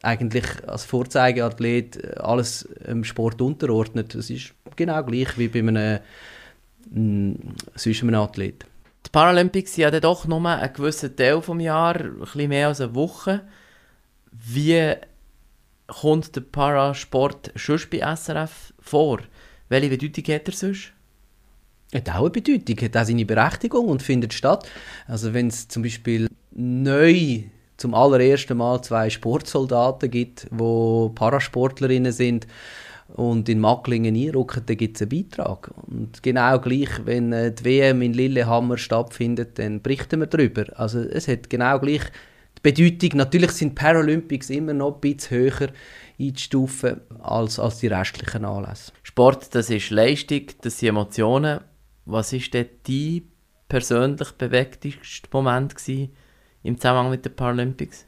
eigentlich 0.01 0.45
als 0.67 0.83
Vorzeigeathlet 0.83 2.03
äh, 2.03 2.15
alles 2.17 2.63
im 2.85 3.03
Sport 3.03 3.41
unterordnet. 3.41 4.13
Das 4.13 4.29
ist 4.29 4.53
genau 4.75 5.01
gleich 5.03 5.37
wie 5.37 5.47
bei 5.47 5.59
einem, 5.59 5.99
mm, 6.91 7.33
sonst 7.75 8.03
einem 8.03 8.15
Athlet. 8.15 8.65
Die 9.05 9.09
Paralympics 9.09 9.75
sind 9.75 9.83
ja 9.83 9.99
doch 9.99 10.27
nur 10.27 10.45
einen 10.45 10.73
gewissen 10.73 11.15
Teil 11.15 11.39
des 11.39 11.63
Jahres, 11.63 12.01
ein 12.01 12.19
bisschen 12.19 12.49
mehr 12.49 12.67
als 12.67 12.81
eine 12.81 12.95
Woche. 12.95 13.41
Wie 14.31 14.93
kommt 15.87 16.35
der 16.35 16.41
Parasport 16.41 17.51
sonst 17.55 17.89
bei 17.89 17.99
SRF 18.15 18.73
vor? 18.79 19.19
Welche 19.69 19.89
Bedeutung 19.89 20.35
hat 20.35 20.47
er 20.47 20.53
sonst? 20.53 20.93
Hat 21.93 22.09
auch 22.09 22.21
eine 22.21 22.29
Bedeutung, 22.29 22.77
hat 22.81 22.97
auch 22.97 23.05
seine 23.05 23.25
Berechtigung 23.25 23.87
und 23.87 24.01
findet 24.01 24.33
statt. 24.33 24.67
Also 25.07 25.33
wenn 25.33 25.47
es 25.47 25.67
zum 25.67 25.83
Beispiel 25.83 26.27
neu 26.51 27.43
zum 27.77 27.93
allerersten 27.93 28.57
Mal 28.57 28.81
zwei 28.81 29.09
Sportsoldaten 29.09 30.09
gibt, 30.09 30.47
wo 30.51 31.09
Parasportlerinnen 31.09 32.11
sind 32.11 32.47
und 33.07 33.49
in 33.49 33.59
Macklingen 33.59 34.15
einrücken, 34.15 34.63
dann 34.65 34.77
gibt 34.77 34.95
es 34.95 35.01
einen 35.01 35.09
Beitrag. 35.09 35.71
Und 35.87 36.23
genau 36.23 36.59
gleich, 36.59 36.89
wenn 37.05 37.33
äh, 37.33 37.53
die 37.53 37.65
WM 37.65 38.01
in 38.01 38.13
Lillehammer 38.13 38.77
stattfindet, 38.77 39.59
dann 39.59 39.81
berichten 39.81 40.19
wir 40.19 40.27
darüber. 40.27 40.65
Also 40.75 40.99
es 40.99 41.27
hat 41.27 41.49
genau 41.49 41.79
gleich 41.79 42.01
die 42.57 42.71
Bedeutung. 42.71 43.17
Natürlich 43.17 43.51
sind 43.51 43.75
Paralympics 43.75 44.49
immer 44.49 44.73
noch 44.73 44.95
ein 44.95 45.01
bisschen 45.01 45.37
höher 45.37 45.69
einzustufen 46.19 47.01
als, 47.21 47.59
als 47.59 47.79
die 47.79 47.87
restlichen 47.87 48.45
Anlässe. 48.45 48.91
Sport, 49.03 49.53
das 49.55 49.69
ist 49.69 49.89
Leistung, 49.89 50.43
das 50.61 50.79
sind 50.79 50.89
Emotionen 50.89 51.59
was 52.05 52.33
ist 52.33 52.53
denn 52.53 52.67
dein 52.87 53.23
persönlich 53.67 54.31
bewegteste 54.31 55.27
Moment 55.31 55.75
im 56.63 56.77
Zusammenhang 56.77 57.09
mit 57.09 57.25
den 57.25 57.35
Paralympics? 57.35 58.05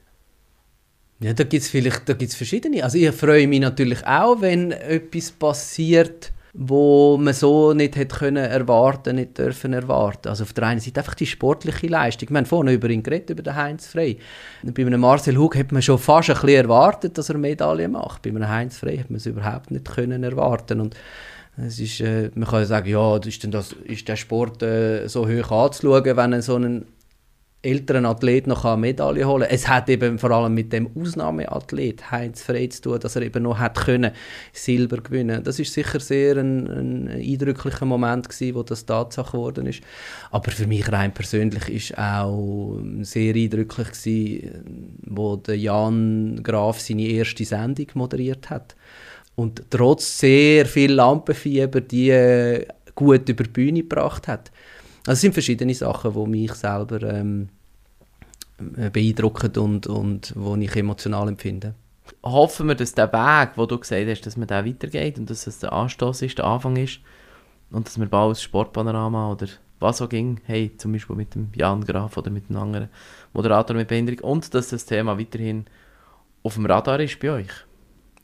Ja, 1.19 1.33
da 1.33 1.43
gibt 1.43 1.63
es 1.63 1.69
vielleicht 1.69 2.07
da 2.09 2.13
gibt's 2.13 2.35
verschiedene. 2.35 2.83
Also 2.83 2.97
ich 2.97 3.11
freue 3.11 3.47
mich 3.47 3.61
natürlich 3.61 4.05
auch, 4.05 4.41
wenn 4.41 4.71
etwas 4.71 5.31
passiert, 5.31 6.33
wo 6.53 7.17
man 7.17 7.33
so 7.33 7.73
nicht 7.73 7.95
hätte 7.95 8.17
können 8.17 8.45
erwarten, 8.45 9.15
nicht 9.15 9.37
dürfen 9.37 9.73
erwarten. 9.73 10.29
Also 10.29 10.43
auf 10.43 10.53
der 10.53 10.67
einen 10.67 10.79
Seite 10.79 11.01
einfach 11.01 11.15
die 11.15 11.25
sportliche 11.25 11.87
Leistung. 11.87 12.29
Wir 12.29 12.37
haben 12.37 12.45
vorhin 12.45 12.75
über 12.75 12.89
ihn 12.89 13.03
geredet, 13.03 13.29
über 13.29 13.43
den 13.43 13.55
Heinz 13.55 13.87
Frey. 13.87 14.19
Bei 14.63 14.85
einem 14.85 15.01
Marcel 15.01 15.37
Hug 15.37 15.55
hat 15.55 15.71
man 15.71 15.81
schon 15.81 15.99
fast 15.99 16.29
ein 16.29 16.35
bisschen 16.35 16.63
erwartet, 16.63 17.17
dass 17.17 17.29
er 17.29 17.37
Medaille 17.37 17.87
macht. 17.87 18.21
Bei 18.21 18.29
einem 18.29 18.47
Heinz 18.47 18.77
Frey 18.77 18.97
hat 18.97 19.09
man 19.09 19.17
es 19.17 19.25
überhaupt 19.25 19.71
nicht 19.71 19.85
können 19.85 20.23
erwarten. 20.23 20.79
Und 20.79 20.95
es 21.57 21.79
ist, 21.79 22.01
äh, 22.01 22.31
man 22.35 22.49
kann 22.49 22.59
ja 22.59 22.65
sagen, 22.65 22.89
ja, 22.89 23.17
ist, 23.17 23.43
denn 23.43 23.51
das, 23.51 23.73
ist 23.85 24.07
der 24.07 24.15
Sport 24.15 24.61
äh, 24.61 25.07
so 25.07 25.27
hoch 25.27 25.51
anzuschauen, 25.51 26.17
wenn 26.17 26.41
so 26.41 26.55
ein 26.57 26.85
älteren 27.65 28.05
Athlet 28.05 28.45
noch 28.45 28.63
eine 28.63 28.77
Medaille 28.77 29.25
holen 29.25 29.43
kann. 29.43 29.51
Es 29.51 29.67
hat 29.67 29.89
eben 29.89 30.19
vor 30.19 30.31
allem 30.31 30.53
mit 30.53 30.71
dem 30.71 30.89
Ausnahmeathlet 30.95 32.11
Heinz 32.11 32.43
Frey 32.43 32.69
zu 32.69 32.81
tun, 32.81 32.99
dass 32.99 33.15
er 33.15 33.23
eben 33.23 33.43
noch 33.43 33.57
hat 33.57 33.75
können 33.85 34.11
Silber 34.53 34.97
gewinnen. 34.97 35.43
Das 35.43 35.59
ist 35.59 35.73
sicher 35.73 35.99
sehr 35.99 36.37
ein, 36.37 36.67
ein 36.67 37.07
eindrücklicher 37.09 37.85
Moment 37.85 38.29
gewesen, 38.29 38.55
wo 38.55 38.61
das 38.61 38.85
Tatsache 38.85 39.31
geworden 39.31 39.65
ist. 39.65 39.81
Aber 40.29 40.51
für 40.51 40.67
mich 40.67 40.91
rein 40.91 41.13
persönlich 41.13 41.69
ist 41.69 41.97
auch 41.97 42.79
sehr 43.01 43.33
eindrücklich 43.33 43.87
gewesen, 43.87 44.99
wo 45.01 45.35
der 45.35 45.57
Jan 45.57 46.41
Graf 46.43 46.79
seine 46.79 47.07
erste 47.07 47.45
Sendung 47.45 47.87
moderiert 47.95 48.49
hat 48.51 48.75
und 49.35 49.63
trotz 49.69 50.19
sehr 50.19 50.65
viel 50.65 50.93
Lampenfieber 50.93 51.81
die 51.81 52.09
äh, 52.09 52.65
gut 52.95 53.27
über 53.29 53.43
die 53.43 53.49
Bühne 53.49 53.81
gebracht 53.81 54.27
hat. 54.27 54.51
Also 55.01 55.13
es 55.13 55.21
sind 55.21 55.33
verschiedene 55.33 55.73
Sachen, 55.73 56.13
die 56.13 56.29
mich 56.29 56.53
selber 56.53 57.01
ähm, 57.03 57.49
äh, 58.77 58.89
beeindrucken 58.89 59.51
und, 59.57 59.87
und 59.87 60.33
wo 60.35 60.55
ich 60.55 60.75
emotional 60.75 61.27
empfinde. 61.27 61.75
Hoffen 62.23 62.67
wir, 62.67 62.75
dass 62.75 62.93
der 62.93 63.11
Weg, 63.11 63.51
wo 63.55 63.65
du 63.65 63.77
gesagt 63.77 64.07
hast, 64.07 64.21
dass 64.21 64.37
man 64.37 64.47
da 64.47 64.65
weitergeht 64.65 65.19
und 65.19 65.29
dass 65.29 65.47
es 65.47 65.59
der 65.59 65.73
Anstoß 65.73 66.21
ist, 66.21 66.37
der 66.37 66.45
Anfang 66.45 66.75
ist 66.77 66.99
und 67.71 67.87
dass 67.87 67.99
wir 67.99 68.07
bald 68.07 68.31
das 68.31 68.41
Sportpanorama 68.43 69.31
oder 69.31 69.47
was 69.79 70.01
auch 70.01 70.09
ging, 70.09 70.39
hey, 70.45 70.71
zum 70.77 70.93
Beispiel 70.93 71.15
mit 71.15 71.35
dem 71.35 71.49
Jan 71.55 71.83
Graf 71.83 72.17
oder 72.17 72.31
mit 72.31 72.49
einem 72.49 72.59
anderen 72.59 72.89
Moderator 73.33 73.75
mit 73.75 73.87
Behinderung 73.87 74.31
und 74.31 74.53
dass 74.53 74.69
das 74.69 74.85
Thema 74.85 75.19
weiterhin 75.19 75.65
auf 76.43 76.55
dem 76.55 76.65
Radar 76.65 76.99
ist 76.99 77.19
bei 77.19 77.31
euch. 77.31 77.51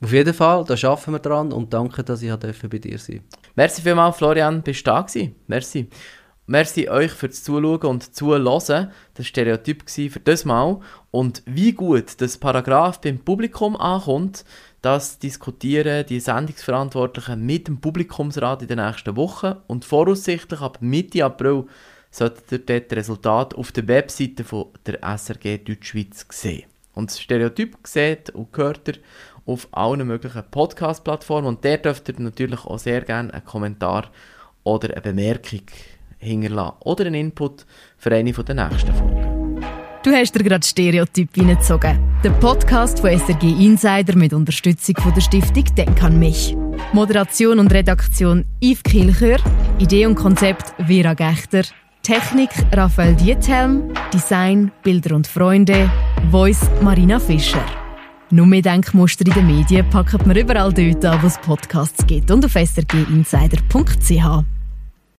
Auf 0.02 0.12
jeden 0.12 0.34
Fall, 0.34 0.64
da 0.64 0.74
arbeiten 0.74 1.12
wir 1.12 1.18
dran 1.20 1.52
und 1.52 1.72
danke, 1.72 2.02
dass 2.02 2.22
ich 2.22 2.34
bei 2.34 2.78
dir 2.78 2.98
sein 2.98 3.22
Merci 3.54 3.82
vielmals, 3.82 4.16
Florian, 4.16 4.60
bist 4.60 4.80
du 4.80 4.90
da 4.90 5.00
gewesen. 5.00 5.36
Merci. 5.46 5.88
Merci 6.46 6.88
euch 6.88 7.12
fürs 7.12 7.44
Zuschauen 7.44 7.82
und 7.82 8.12
Zuhören. 8.12 8.44
Das 8.44 8.90
war 9.18 9.24
Stereotyp 9.24 9.88
für 9.88 10.18
das 10.18 10.44
Mal. 10.44 10.80
Und 11.12 11.44
wie 11.46 11.72
gut 11.72 12.20
das 12.20 12.36
Paragraph 12.36 13.00
beim 13.00 13.20
Publikum 13.20 13.76
ankommt, 13.76 14.44
das 14.80 15.20
diskutieren 15.20 16.04
die 16.04 16.18
Sendungsverantwortlichen 16.18 17.46
mit 17.46 17.68
dem 17.68 17.80
Publikumsrat 17.80 18.62
in 18.62 18.68
den 18.68 18.84
nächsten 18.84 19.14
Wochen. 19.14 19.54
Und 19.68 19.84
voraussichtlich 19.84 20.60
ab 20.60 20.78
Mitte 20.80 21.24
April 21.24 21.66
solltet 22.10 22.50
ihr 22.50 22.58
dort 22.58 22.92
Resultat 22.92 23.54
auf 23.54 23.70
der 23.70 23.86
Webseite 23.86 24.42
von 24.42 24.66
der 24.84 24.98
SRG 25.16 25.58
Deutschschweiz 25.58 26.26
sehen. 26.28 26.64
Und 26.94 27.10
das 27.10 27.20
Stereotyp 27.20 27.76
seht 27.84 28.30
und 28.30 28.56
hört 28.56 28.88
ihr 28.88 28.94
auf 29.46 29.68
allen 29.72 30.06
möglichen 30.06 30.42
Podcast-Plattformen. 30.50 31.46
Und 31.46 31.64
der 31.64 31.78
dürft 31.78 32.08
ihr 32.08 32.14
natürlich 32.18 32.64
auch 32.64 32.78
sehr 32.78 33.02
gerne 33.02 33.32
einen 33.32 33.44
Kommentar 33.44 34.10
oder 34.64 34.90
eine 34.90 35.00
Bemerkung 35.00 35.62
hinterlassen 36.18 36.76
oder 36.80 37.06
einen 37.06 37.14
Input 37.14 37.66
für 37.98 38.10
eine 38.12 38.32
der 38.32 38.54
nächsten 38.54 38.94
Folgen. 38.94 39.32
Du 40.04 40.10
hast 40.10 40.34
dir 40.34 40.42
gerade 40.42 40.66
Stereotyp 40.66 41.32
hineingezogen. 41.32 41.96
Der 42.24 42.30
Podcast 42.30 42.98
von 42.98 43.10
SRG 43.10 43.64
Insider 43.64 44.16
mit 44.16 44.32
Unterstützung 44.32 44.96
von 44.96 45.14
der 45.14 45.20
Stiftung 45.20 45.64
Denk 45.76 46.02
an 46.02 46.18
mich. 46.18 46.56
Moderation 46.92 47.60
und 47.60 47.72
Redaktion 47.72 48.44
Yves 48.60 48.82
Kilchör, 48.82 49.38
Idee 49.78 50.06
und 50.06 50.16
Konzept 50.16 50.74
Vera 50.86 51.14
Gechter, 51.14 51.62
Technik 52.02 52.50
Raphael 52.72 53.14
Diethelm, 53.14 53.94
Design 54.12 54.72
Bilder 54.82 55.14
und 55.14 55.28
Freunde, 55.28 55.88
Voice 56.32 56.68
Marina 56.80 57.20
Fischer. 57.20 57.81
Nur 58.32 58.46
mehr 58.46 58.62
Denkmuster 58.62 59.26
in 59.26 59.34
den 59.34 59.46
Medien 59.46 59.88
packen 59.90 60.18
wir 60.24 60.42
überall 60.42 60.72
dort 60.72 61.04
an, 61.04 61.22
wo 61.22 61.26
es 61.26 61.36
Podcasts 61.36 62.06
gibt 62.06 62.30
und 62.30 62.42
auf 62.42 62.52
srginsider.ch. 62.52 64.61